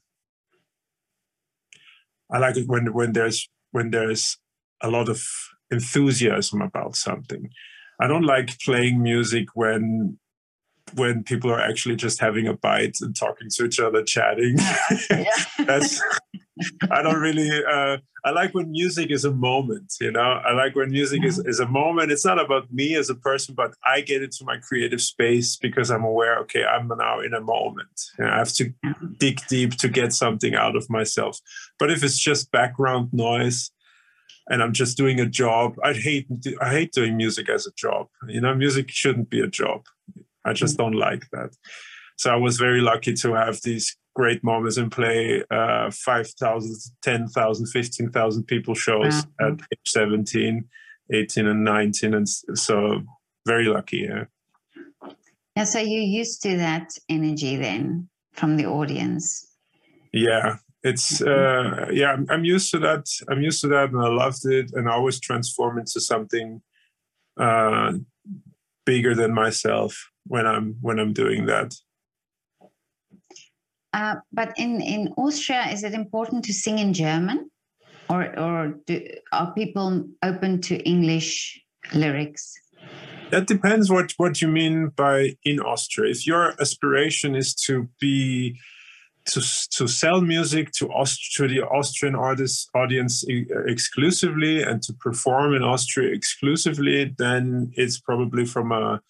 I 2.32 2.38
like 2.40 2.56
it 2.56 2.68
when 2.68 2.94
when 2.94 3.12
there's 3.12 3.50
when 3.72 3.92
there's 3.92 4.38
a 4.82 4.90
lot 4.90 5.10
of 5.10 5.22
enthusiasm 5.70 6.62
about 6.62 6.96
something. 6.96 7.50
I 8.00 8.08
don't 8.08 8.26
like 8.26 8.58
playing 8.60 9.04
music 9.04 9.48
when 9.54 10.18
when 10.96 11.24
people 11.24 11.52
are 11.52 11.60
actually 11.60 11.96
just 11.96 12.20
having 12.20 12.48
a 12.48 12.54
bite 12.54 12.98
and 13.02 13.16
talking 13.16 13.50
to 13.52 13.66
each 13.66 13.80
other, 13.80 14.04
chatting. 14.04 14.58
That's 15.66 16.02
I 16.92 17.02
don't 17.02 17.20
really. 17.20 17.50
Uh, 17.64 17.98
I 18.26 18.32
like 18.32 18.54
when 18.54 18.72
music 18.72 19.12
is 19.12 19.26
a 19.26 19.32
moment. 19.32 19.94
You 20.02 20.12
know, 20.12 20.20
I 20.20 20.54
like 20.54 20.76
when 20.76 20.90
music 20.90 21.24
is 21.24 21.40
is 21.40 21.60
a 21.60 21.68
moment. 21.68 22.12
It's 22.12 22.26
not 22.26 22.44
about 22.44 22.72
me 22.74 22.96
as 22.96 23.10
a 23.10 23.16
person, 23.16 23.56
but 23.56 23.74
I 23.86 24.02
get 24.02 24.24
into 24.24 24.44
my 24.44 24.58
creative 24.58 25.02
space 25.02 25.56
because 25.56 25.92
I'm 25.92 26.04
aware. 26.04 26.38
Okay, 26.40 26.66
I'm 26.66 26.88
now 26.88 27.20
in 27.20 27.34
a 27.34 27.42
moment. 27.42 28.02
You 28.18 28.26
know, 28.26 28.32
I 28.32 28.38
have 28.38 28.54
to 28.54 28.74
dig 29.18 29.40
deep 29.48 29.78
to 29.78 29.88
get 29.88 30.14
something 30.14 30.56
out 30.56 30.76
of 30.76 30.90
myself. 30.90 31.40
But 31.80 31.92
if 31.92 32.04
it's 32.04 32.20
just 32.20 32.52
background 32.52 33.10
noise, 33.14 33.72
and 34.50 34.64
I'm 34.64 34.74
just 34.74 34.98
doing 34.98 35.20
a 35.20 35.26
job. 35.26 35.76
I 35.84 35.94
hate 35.94 36.28
I 36.62 36.72
hate 36.72 36.92
doing 36.92 37.18
music 37.18 37.50
as 37.50 37.68
a 37.68 37.72
job. 37.76 38.08
You 38.28 38.42
know, 38.42 38.56
music 38.56 38.90
shouldn't 38.90 39.30
be 39.30 39.42
a 39.42 39.48
job. 39.48 39.86
I 40.48 40.54
just 40.54 40.78
don't 40.78 40.94
like 40.94 41.26
that. 41.32 41.56
So 42.18 42.32
I 42.32 42.36
was 42.36 42.58
very 42.58 42.82
lucky 42.82 43.14
to 43.14 43.34
have 43.34 43.62
these 43.62 43.96
great 44.16 44.44
moments 44.44 44.78
and 44.78 44.92
play 44.92 45.44
uh, 45.52 45.92
5,000, 45.92 46.76
10,000, 47.04 47.66
15,000 47.68 48.44
people 48.46 48.74
shows 48.74 49.28
at 49.40 49.54
age 49.54 49.80
17, 49.86 50.66
18 51.14 51.48
and 51.48 51.64
19. 51.64 52.14
And 52.16 52.28
so 52.28 53.02
very 53.46 53.66
lucky. 53.66 54.08
Yeah. 54.10 54.26
Yeah. 55.56 55.64
So 55.66 55.80
you're 55.80 56.02
used 56.02 56.42
to 56.44 56.58
that 56.58 56.90
energy 57.10 57.56
then 57.56 58.10
from 58.34 58.58
the 58.58 58.66
audience. 58.66 59.48
Yeah. 60.12 60.58
It's 60.84 61.22
mm-hmm. 61.22 61.84
uh, 61.84 61.92
yeah, 61.92 62.14
I'm, 62.14 62.26
I'm 62.30 62.46
used 62.46 62.72
to 62.72 62.80
that. 62.80 63.06
I'm 63.30 63.42
used 63.42 63.62
to 63.62 63.68
that, 63.70 63.92
and 63.92 64.00
I 64.00 64.08
loved 64.08 64.46
it. 64.46 64.72
And 64.74 64.88
I 64.88 64.94
always 64.94 65.20
transform 65.20 65.80
into 65.80 66.00
something 66.00 66.62
uh, 67.38 67.94
bigger 68.86 69.14
than 69.16 69.34
myself 69.34 70.10
when 70.28 70.46
I'm 70.46 70.76
when 70.82 71.00
I'm 71.00 71.14
doing 71.14 71.46
that. 71.46 71.76
Uh, 73.94 74.16
but 74.32 74.54
in 74.58 74.82
in 74.82 75.14
Austria, 75.18 75.68
is 75.72 75.84
it 75.84 75.94
important 75.94 76.46
to 76.46 76.54
sing 76.54 76.80
in 76.80 76.94
German, 76.94 77.50
or 78.10 78.38
or 78.40 78.76
do, 78.86 79.02
are 79.32 79.54
people 79.54 80.08
open 80.24 80.62
to 80.62 80.76
English 80.78 81.62
lyrics? 81.94 82.54
That 83.32 83.48
depends 83.48 83.90
what 83.90 84.14
what 84.18 84.42
you 84.42 84.48
mean 84.48 84.90
by 84.96 85.36
in 85.44 85.60
Austria. 85.60 86.12
If 86.12 86.28
your 86.28 86.54
aspiration 86.62 87.36
is 87.36 87.54
to 87.66 87.88
be 88.00 88.60
to, 89.28 89.42
to 89.72 89.88
sell 89.88 90.22
music 90.22 90.72
to, 90.72 90.88
Aust- 90.88 91.34
to 91.36 91.48
the 91.48 91.62
Austrian 91.62 92.16
artist 92.16 92.70
audience 92.74 93.26
exclusively 93.28 94.64
and 94.64 94.82
to 94.84 94.94
perform 94.94 95.54
in 95.54 95.64
Austria 95.64 96.14
exclusively, 96.14 97.14
then 97.18 97.72
it's 97.74 98.00
probably 98.00 98.46
from 98.46 98.72
a 98.72 99.02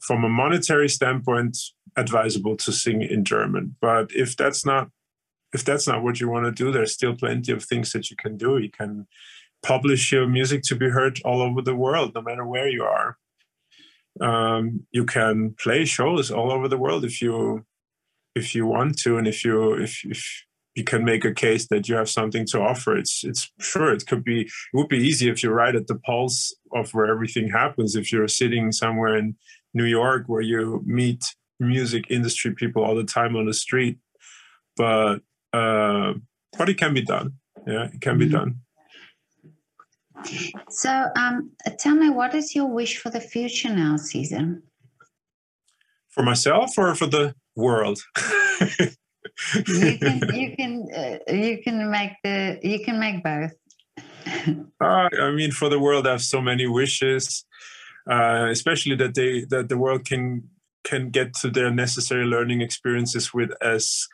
from 0.00 0.24
a 0.24 0.28
monetary 0.28 0.88
standpoint 0.88 1.56
advisable 1.96 2.56
to 2.56 2.72
sing 2.72 3.02
in 3.02 3.24
German. 3.24 3.76
But 3.80 4.10
if 4.14 4.36
that's 4.36 4.64
not 4.64 4.88
if 5.54 5.64
that's 5.64 5.88
not 5.88 6.02
what 6.02 6.20
you 6.20 6.28
want 6.28 6.44
to 6.44 6.52
do, 6.52 6.70
there's 6.70 6.92
still 6.92 7.16
plenty 7.16 7.52
of 7.52 7.64
things 7.64 7.92
that 7.92 8.10
you 8.10 8.16
can 8.16 8.36
do. 8.36 8.58
You 8.58 8.70
can 8.70 9.06
publish 9.62 10.12
your 10.12 10.28
music 10.28 10.62
to 10.64 10.76
be 10.76 10.90
heard 10.90 11.20
all 11.24 11.40
over 11.40 11.62
the 11.62 11.74
world, 11.74 12.12
no 12.14 12.22
matter 12.22 12.46
where 12.46 12.68
you 12.68 12.84
are. 12.84 13.16
Um, 14.20 14.86
you 14.90 15.04
can 15.04 15.54
play 15.58 15.84
shows 15.84 16.30
all 16.30 16.52
over 16.52 16.68
the 16.68 16.78
world 16.78 17.04
if 17.04 17.22
you 17.22 17.64
if 18.34 18.54
you 18.54 18.66
want 18.66 18.98
to 18.98 19.16
and 19.16 19.26
if 19.26 19.44
you 19.44 19.74
if, 19.74 20.04
if 20.04 20.44
you 20.74 20.84
can 20.84 21.04
make 21.04 21.24
a 21.24 21.34
case 21.34 21.66
that 21.68 21.88
you 21.88 21.96
have 21.96 22.08
something 22.08 22.46
to 22.46 22.60
offer 22.60 22.96
it's 22.96 23.24
it's 23.24 23.50
sure 23.60 23.92
it 23.92 24.06
could 24.06 24.24
be 24.24 24.42
it 24.42 24.50
would 24.74 24.88
be 24.88 24.98
easy 24.98 25.28
if 25.28 25.42
you're 25.42 25.54
right 25.54 25.74
at 25.74 25.86
the 25.86 25.98
pulse 26.06 26.54
of 26.72 26.92
where 26.94 27.06
everything 27.06 27.48
happens 27.48 27.96
if 27.96 28.12
you're 28.12 28.28
sitting 28.28 28.70
somewhere 28.72 29.16
in 29.16 29.36
new 29.74 29.84
york 29.84 30.24
where 30.26 30.40
you 30.40 30.82
meet 30.84 31.34
music 31.60 32.04
industry 32.10 32.54
people 32.54 32.84
all 32.84 32.94
the 32.94 33.04
time 33.04 33.36
on 33.36 33.46
the 33.46 33.54
street 33.54 33.98
but 34.76 35.18
uh 35.52 36.12
but 36.56 36.68
it 36.68 36.78
can 36.78 36.94
be 36.94 37.02
done 37.02 37.32
yeah 37.66 37.84
it 37.84 38.00
can 38.00 38.12
mm-hmm. 38.12 38.20
be 38.20 38.28
done 38.28 38.60
so 40.68 41.06
um 41.16 41.50
tell 41.78 41.94
me 41.94 42.10
what 42.10 42.34
is 42.34 42.54
your 42.54 42.66
wish 42.66 42.98
for 42.98 43.10
the 43.10 43.20
future 43.20 43.70
now 43.70 43.94
Cesár 43.96 44.60
for 46.18 46.24
myself 46.24 46.76
or 46.76 46.96
for 46.96 47.06
the 47.06 47.32
world. 47.54 48.00
you 49.66 49.98
can 49.98 50.20
you 50.34 50.56
can 50.56 50.88
uh, 50.94 51.32
you 51.32 51.62
can 51.62 51.90
make 51.90 52.12
the 52.24 52.58
you 52.62 52.84
can 52.84 52.98
make 52.98 53.22
both. 53.22 53.52
uh, 54.80 55.08
I 55.22 55.30
mean, 55.30 55.52
for 55.52 55.68
the 55.68 55.78
world, 55.78 56.08
I 56.08 56.10
have 56.10 56.22
so 56.22 56.40
many 56.40 56.66
wishes, 56.66 57.44
uh, 58.10 58.48
especially 58.50 58.96
that 58.96 59.14
they 59.14 59.44
that 59.50 59.68
the 59.68 59.78
world 59.78 60.04
can 60.04 60.48
can 60.84 61.10
get 61.10 61.34
to 61.34 61.50
their 61.50 61.70
necessary 61.70 62.24
learning 62.24 62.60
experiences 62.62 63.34
with 63.34 63.50
as 63.60 64.06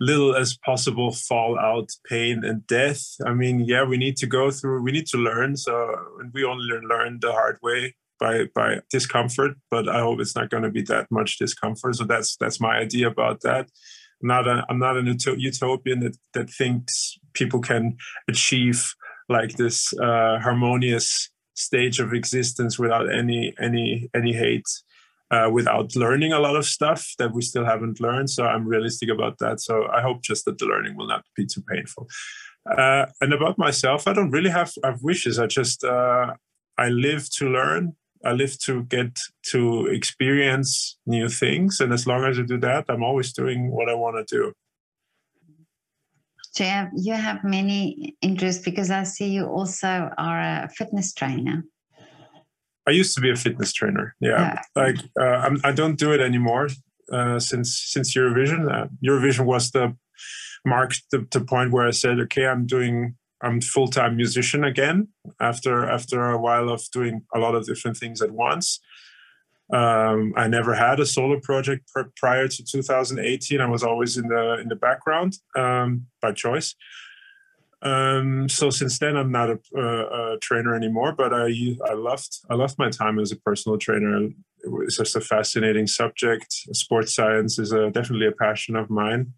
little 0.00 0.34
as 0.34 0.58
possible 0.64 1.12
fallout, 1.12 1.88
pain, 2.08 2.44
and 2.44 2.66
death. 2.66 3.14
I 3.24 3.32
mean, 3.32 3.60
yeah, 3.60 3.84
we 3.84 3.96
need 3.96 4.16
to 4.18 4.26
go 4.26 4.50
through, 4.50 4.82
we 4.82 4.92
need 4.92 5.06
to 5.08 5.16
learn. 5.16 5.56
So, 5.56 5.94
and 6.18 6.32
we 6.34 6.44
only 6.44 6.64
learn 6.64 7.18
the 7.20 7.32
hard 7.32 7.58
way 7.62 7.94
by 8.18 8.46
by 8.54 8.80
discomfort, 8.90 9.52
but 9.70 9.88
I 9.88 10.00
hope 10.00 10.20
it's 10.20 10.36
not 10.36 10.50
going 10.50 10.64
to 10.64 10.70
be 10.70 10.82
that 10.82 11.06
much 11.10 11.38
discomfort. 11.38 11.96
So 11.96 12.04
that's 12.04 12.36
that's 12.36 12.60
my 12.60 12.76
idea 12.76 13.08
about 13.08 13.40
that. 13.42 13.68
I'm 14.22 14.28
not 14.28 14.46
a, 14.46 14.64
I'm 14.68 14.78
not 14.78 14.96
an 14.96 15.06
utopian 15.06 16.00
that 16.00 16.16
that 16.34 16.50
thinks 16.50 17.18
people 17.32 17.60
can 17.60 17.96
achieve 18.28 18.94
like 19.28 19.52
this 19.56 19.92
uh, 19.98 20.38
harmonious 20.40 21.31
stage 21.54 22.00
of 22.00 22.12
existence 22.12 22.78
without 22.78 23.12
any 23.12 23.54
any 23.60 24.08
any 24.14 24.32
hate. 24.32 24.66
Uh, 25.30 25.48
without 25.50 25.96
learning 25.96 26.30
a 26.30 26.38
lot 26.38 26.56
of 26.56 26.66
stuff 26.66 27.14
that 27.18 27.32
we 27.32 27.40
still 27.40 27.64
haven't 27.64 27.98
learned. 28.00 28.28
So 28.28 28.44
I'm 28.44 28.66
realistic 28.66 29.08
about 29.08 29.38
that. 29.38 29.60
So 29.60 29.86
I 29.88 30.02
hope 30.02 30.20
just 30.20 30.44
that 30.44 30.58
the 30.58 30.66
learning 30.66 30.94
will 30.94 31.06
not 31.08 31.24
be 31.34 31.46
too 31.46 31.62
painful. 31.62 32.06
Uh, 32.70 33.06
and 33.22 33.32
about 33.32 33.56
myself, 33.56 34.06
I 34.06 34.12
don't 34.12 34.30
really 34.30 34.50
have, 34.50 34.74
have 34.84 35.02
wishes. 35.02 35.38
I 35.38 35.46
just 35.46 35.84
uh, 35.84 36.34
I 36.78 36.88
live 36.88 37.30
to 37.38 37.48
learn, 37.48 37.96
I 38.24 38.32
live 38.32 38.58
to 38.60 38.84
get 38.84 39.18
to 39.52 39.86
experience 39.86 40.98
new 41.06 41.28
things. 41.28 41.80
And 41.80 41.92
as 41.92 42.06
long 42.06 42.24
as 42.24 42.38
I 42.38 42.42
do 42.42 42.58
that, 42.58 42.84
I'm 42.88 43.02
always 43.02 43.32
doing 43.32 43.70
what 43.70 43.88
I 43.88 43.94
want 43.94 44.16
to 44.16 44.36
do. 44.36 44.52
Have, 46.58 46.90
you 46.94 47.14
have 47.14 47.42
many 47.44 48.16
interests 48.20 48.62
because 48.62 48.90
I 48.90 49.04
see 49.04 49.28
you 49.28 49.46
also 49.46 50.10
are 50.18 50.40
a 50.40 50.68
fitness 50.68 51.14
trainer. 51.14 51.64
I 52.86 52.90
used 52.90 53.14
to 53.14 53.20
be 53.20 53.30
a 53.30 53.36
fitness 53.36 53.72
trainer. 53.72 54.14
Yeah, 54.20 54.30
yeah. 54.30 54.62
like 54.74 54.96
uh, 55.18 55.24
I'm, 55.24 55.60
I 55.64 55.72
do 55.72 55.88
not 55.88 55.96
do 55.96 56.12
it 56.12 56.20
anymore 56.20 56.68
uh, 57.12 57.38
since 57.38 57.80
since 57.86 58.14
Eurovision. 58.14 58.70
Uh, 58.70 58.88
Eurovision 59.04 59.46
was 59.46 59.70
the 59.70 59.96
mark 60.64 60.92
the, 61.10 61.26
the 61.30 61.40
point 61.40 61.72
where 61.72 61.86
I 61.86 61.92
said, 61.92 62.18
okay, 62.20 62.46
I'm 62.46 62.66
doing 62.66 63.16
I'm 63.42 63.60
full 63.60 63.88
time 63.88 64.16
musician 64.16 64.64
again 64.64 65.08
after 65.40 65.88
after 65.88 66.30
a 66.30 66.38
while 66.38 66.68
of 66.68 66.82
doing 66.92 67.22
a 67.34 67.38
lot 67.38 67.54
of 67.54 67.66
different 67.66 67.96
things 67.96 68.20
at 68.20 68.30
once. 68.30 68.80
Um, 69.72 70.34
I 70.36 70.48
never 70.48 70.74
had 70.74 71.00
a 71.00 71.06
solo 71.06 71.40
project 71.40 71.90
pr- 71.92 72.10
prior 72.16 72.46
to 72.46 72.64
2018. 72.64 73.60
I 73.60 73.66
was 73.66 73.82
always 73.82 74.18
in 74.18 74.28
the 74.28 74.58
in 74.60 74.68
the 74.68 74.76
background 74.76 75.38
um, 75.56 76.06
by 76.20 76.32
choice. 76.32 76.74
Um, 77.80 78.48
so 78.48 78.70
since 78.70 78.98
then, 78.98 79.16
I'm 79.16 79.32
not 79.32 79.50
a, 79.50 79.58
a, 79.76 80.38
trainer 80.40 80.74
anymore. 80.74 81.12
But 81.12 81.32
I 81.32 81.76
I 81.88 81.94
loved 81.94 82.38
I 82.50 82.54
loved 82.54 82.78
my 82.78 82.90
time 82.90 83.18
as 83.18 83.32
a 83.32 83.36
personal 83.36 83.78
trainer. 83.78 84.26
It 84.26 84.70
was 84.70 84.96
just 84.96 85.16
a 85.16 85.20
fascinating 85.20 85.86
subject. 85.86 86.52
Sports 86.72 87.14
science 87.14 87.58
is 87.58 87.72
a, 87.72 87.90
definitely 87.90 88.26
a 88.26 88.32
passion 88.32 88.76
of 88.76 88.90
mine. 88.90 89.32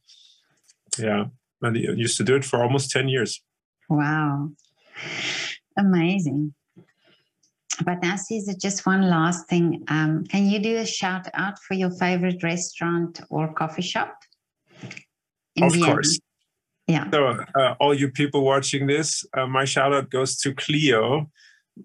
Yeah, 0.99 1.27
and 1.62 1.77
I 1.77 1.81
used 1.81 2.16
to 2.18 2.25
do 2.25 2.35
it 2.35 2.44
for 2.44 2.62
almost 2.62 2.90
ten 2.90 3.09
years. 3.09 3.40
Wow. 3.88 4.51
Amazing. 5.79 6.55
But 7.82 8.02
now, 8.02 8.14
Cesár, 8.14 8.60
just 8.60 8.87
one 8.87 9.08
last 9.10 9.48
thing. 9.48 9.84
Um, 9.88 10.24
can 10.24 10.46
you 10.46 10.58
do 10.60 10.76
a 10.76 10.87
shout 10.87 11.26
out 11.34 11.58
for 11.58 11.74
your 11.74 11.90
favorite 11.90 12.42
restaurant 12.42 13.20
or 13.30 13.52
coffee 13.52 13.82
shop? 13.82 14.16
of 15.60 15.72
Vienna? 15.72 15.87
course. 15.87 16.18
Yeah. 16.87 17.10
So, 17.10 17.44
uh, 17.58 17.74
all 17.80 17.94
you 17.94 18.10
people 18.10 18.44
watching 18.44 18.87
this, 18.87 19.24
uh, 19.37 19.46
my 19.46 19.64
shout 19.64 19.92
out 19.92 20.10
goes 20.10 20.37
to 20.38 20.54
Klyo, 20.54 21.30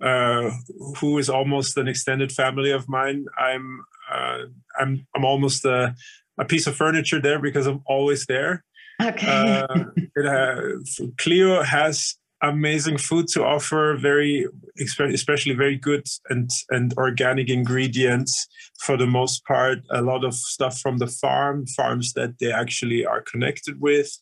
uh, 0.02 0.52
who 0.97 1.17
is 1.17 1.30
almost 1.30 1.78
an 1.78 1.88
extended 1.88 2.32
family 2.32 2.71
of 2.71 2.88
mine. 2.89 3.25
I'm 3.38 3.82
uh, 4.12 4.39
I'm 4.78 5.08
I'm 5.15 5.23
almost 5.23 5.65
a, 5.65 5.95
a 6.38 6.45
piece 6.45 6.67
of 6.67 6.75
furniture 6.75 7.21
there 7.21 7.39
because 7.39 7.65
I'm 7.65 7.82
always 7.86 8.25
there. 8.25 8.63
Okay. 9.02 9.28
uh, 9.28 9.86
it 9.95 10.25
has, 10.25 10.99
Klyo 11.15 11.63
has 11.63 12.19
amazing 12.41 12.97
food 12.97 13.28
to 13.28 13.43
offer 13.43 13.97
very 13.97 14.47
especially 14.80 15.54
very 15.54 15.75
good 15.75 16.06
and 16.30 16.49
and 16.69 16.93
organic 16.97 17.49
ingredients 17.49 18.47
for 18.80 18.95
the 18.97 19.08
most 19.08 19.45
part. 19.45 19.80
A 19.91 20.02
lot 20.02 20.23
of 20.23 20.34
stuff 20.34 20.80
from 20.80 20.97
the 20.97 21.08
farm 21.08 21.65
farms 21.67 22.13
that 22.13 22.39
they 22.39 22.52
actually 22.52 23.06
are 23.06 23.21
connected 23.21 23.82
with 23.82 24.17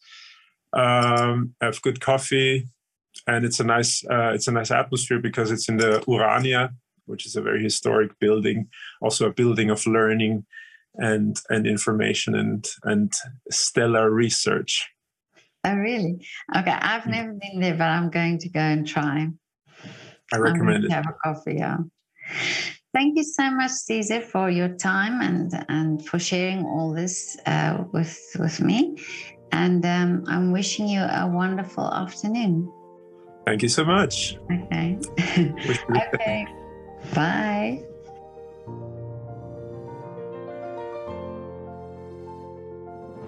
um, 0.74 1.54
have 1.62 1.82
good 1.82 2.02
coffee 2.02 2.68
and 3.26 3.46
it's 3.46 3.60
a 3.60 3.64
nice 3.64 4.04
uh, 4.10 4.32
it's 4.34 4.48
a 4.48 4.52
nice 4.52 4.72
atmosphere 4.72 5.20
because 5.20 5.52
it's 5.52 5.70
in 5.70 5.78
the 5.78 6.04
urania 6.08 6.72
which 7.06 7.26
is 7.26 7.36
a 7.36 7.42
very 7.42 7.64
historic 7.64 8.12
building 8.20 8.68
also 9.02 9.28
a 9.28 9.34
building 9.34 9.70
of 9.70 9.86
learning 9.88 10.46
and 10.96 11.42
and 11.50 11.66
information 11.66 12.36
and 12.36 12.68
and 12.84 13.14
stellar 13.50 14.12
research 14.12 14.90
Oh, 15.64 15.76
really? 15.76 16.26
Okay, 16.56 16.72
I've 16.72 17.04
mm. 17.04 17.12
never 17.12 17.34
been 17.34 17.60
there, 17.60 17.76
but 17.76 17.90
I'm 17.90 18.10
going 18.10 18.38
to 18.40 18.50
go 18.50 18.60
and 18.60 18.88
try. 18.88 19.28
I 20.34 20.38
recommend 20.38 20.86
it. 20.86 20.92
Have 20.92 21.06
a 21.08 21.14
coffee, 21.24 21.56
yeah. 21.58 21.78
Thank 22.94 23.18
you 23.18 23.24
so 23.24 23.52
much, 23.52 23.72
Cesár, 23.72 24.24
for 24.24 24.50
your 24.50 24.70
time 24.70 25.22
and 25.22 25.52
and 25.70 26.06
for 26.06 26.20
sharing 26.20 26.66
all 26.66 26.94
this 26.94 27.38
uh, 27.46 27.84
with 27.94 28.18
with 28.40 28.60
me. 28.60 28.98
And 29.52 29.86
um, 29.86 30.24
I'm 30.28 30.52
wishing 30.52 30.88
you 30.88 31.02
a 31.02 31.28
wonderful 31.28 31.86
afternoon. 31.94 32.72
Thank 33.46 33.62
you 33.62 33.70
so 33.70 33.86
much. 33.86 34.38
Okay. 34.52 34.98
okay. 36.14 36.48
Bye. 37.14 37.87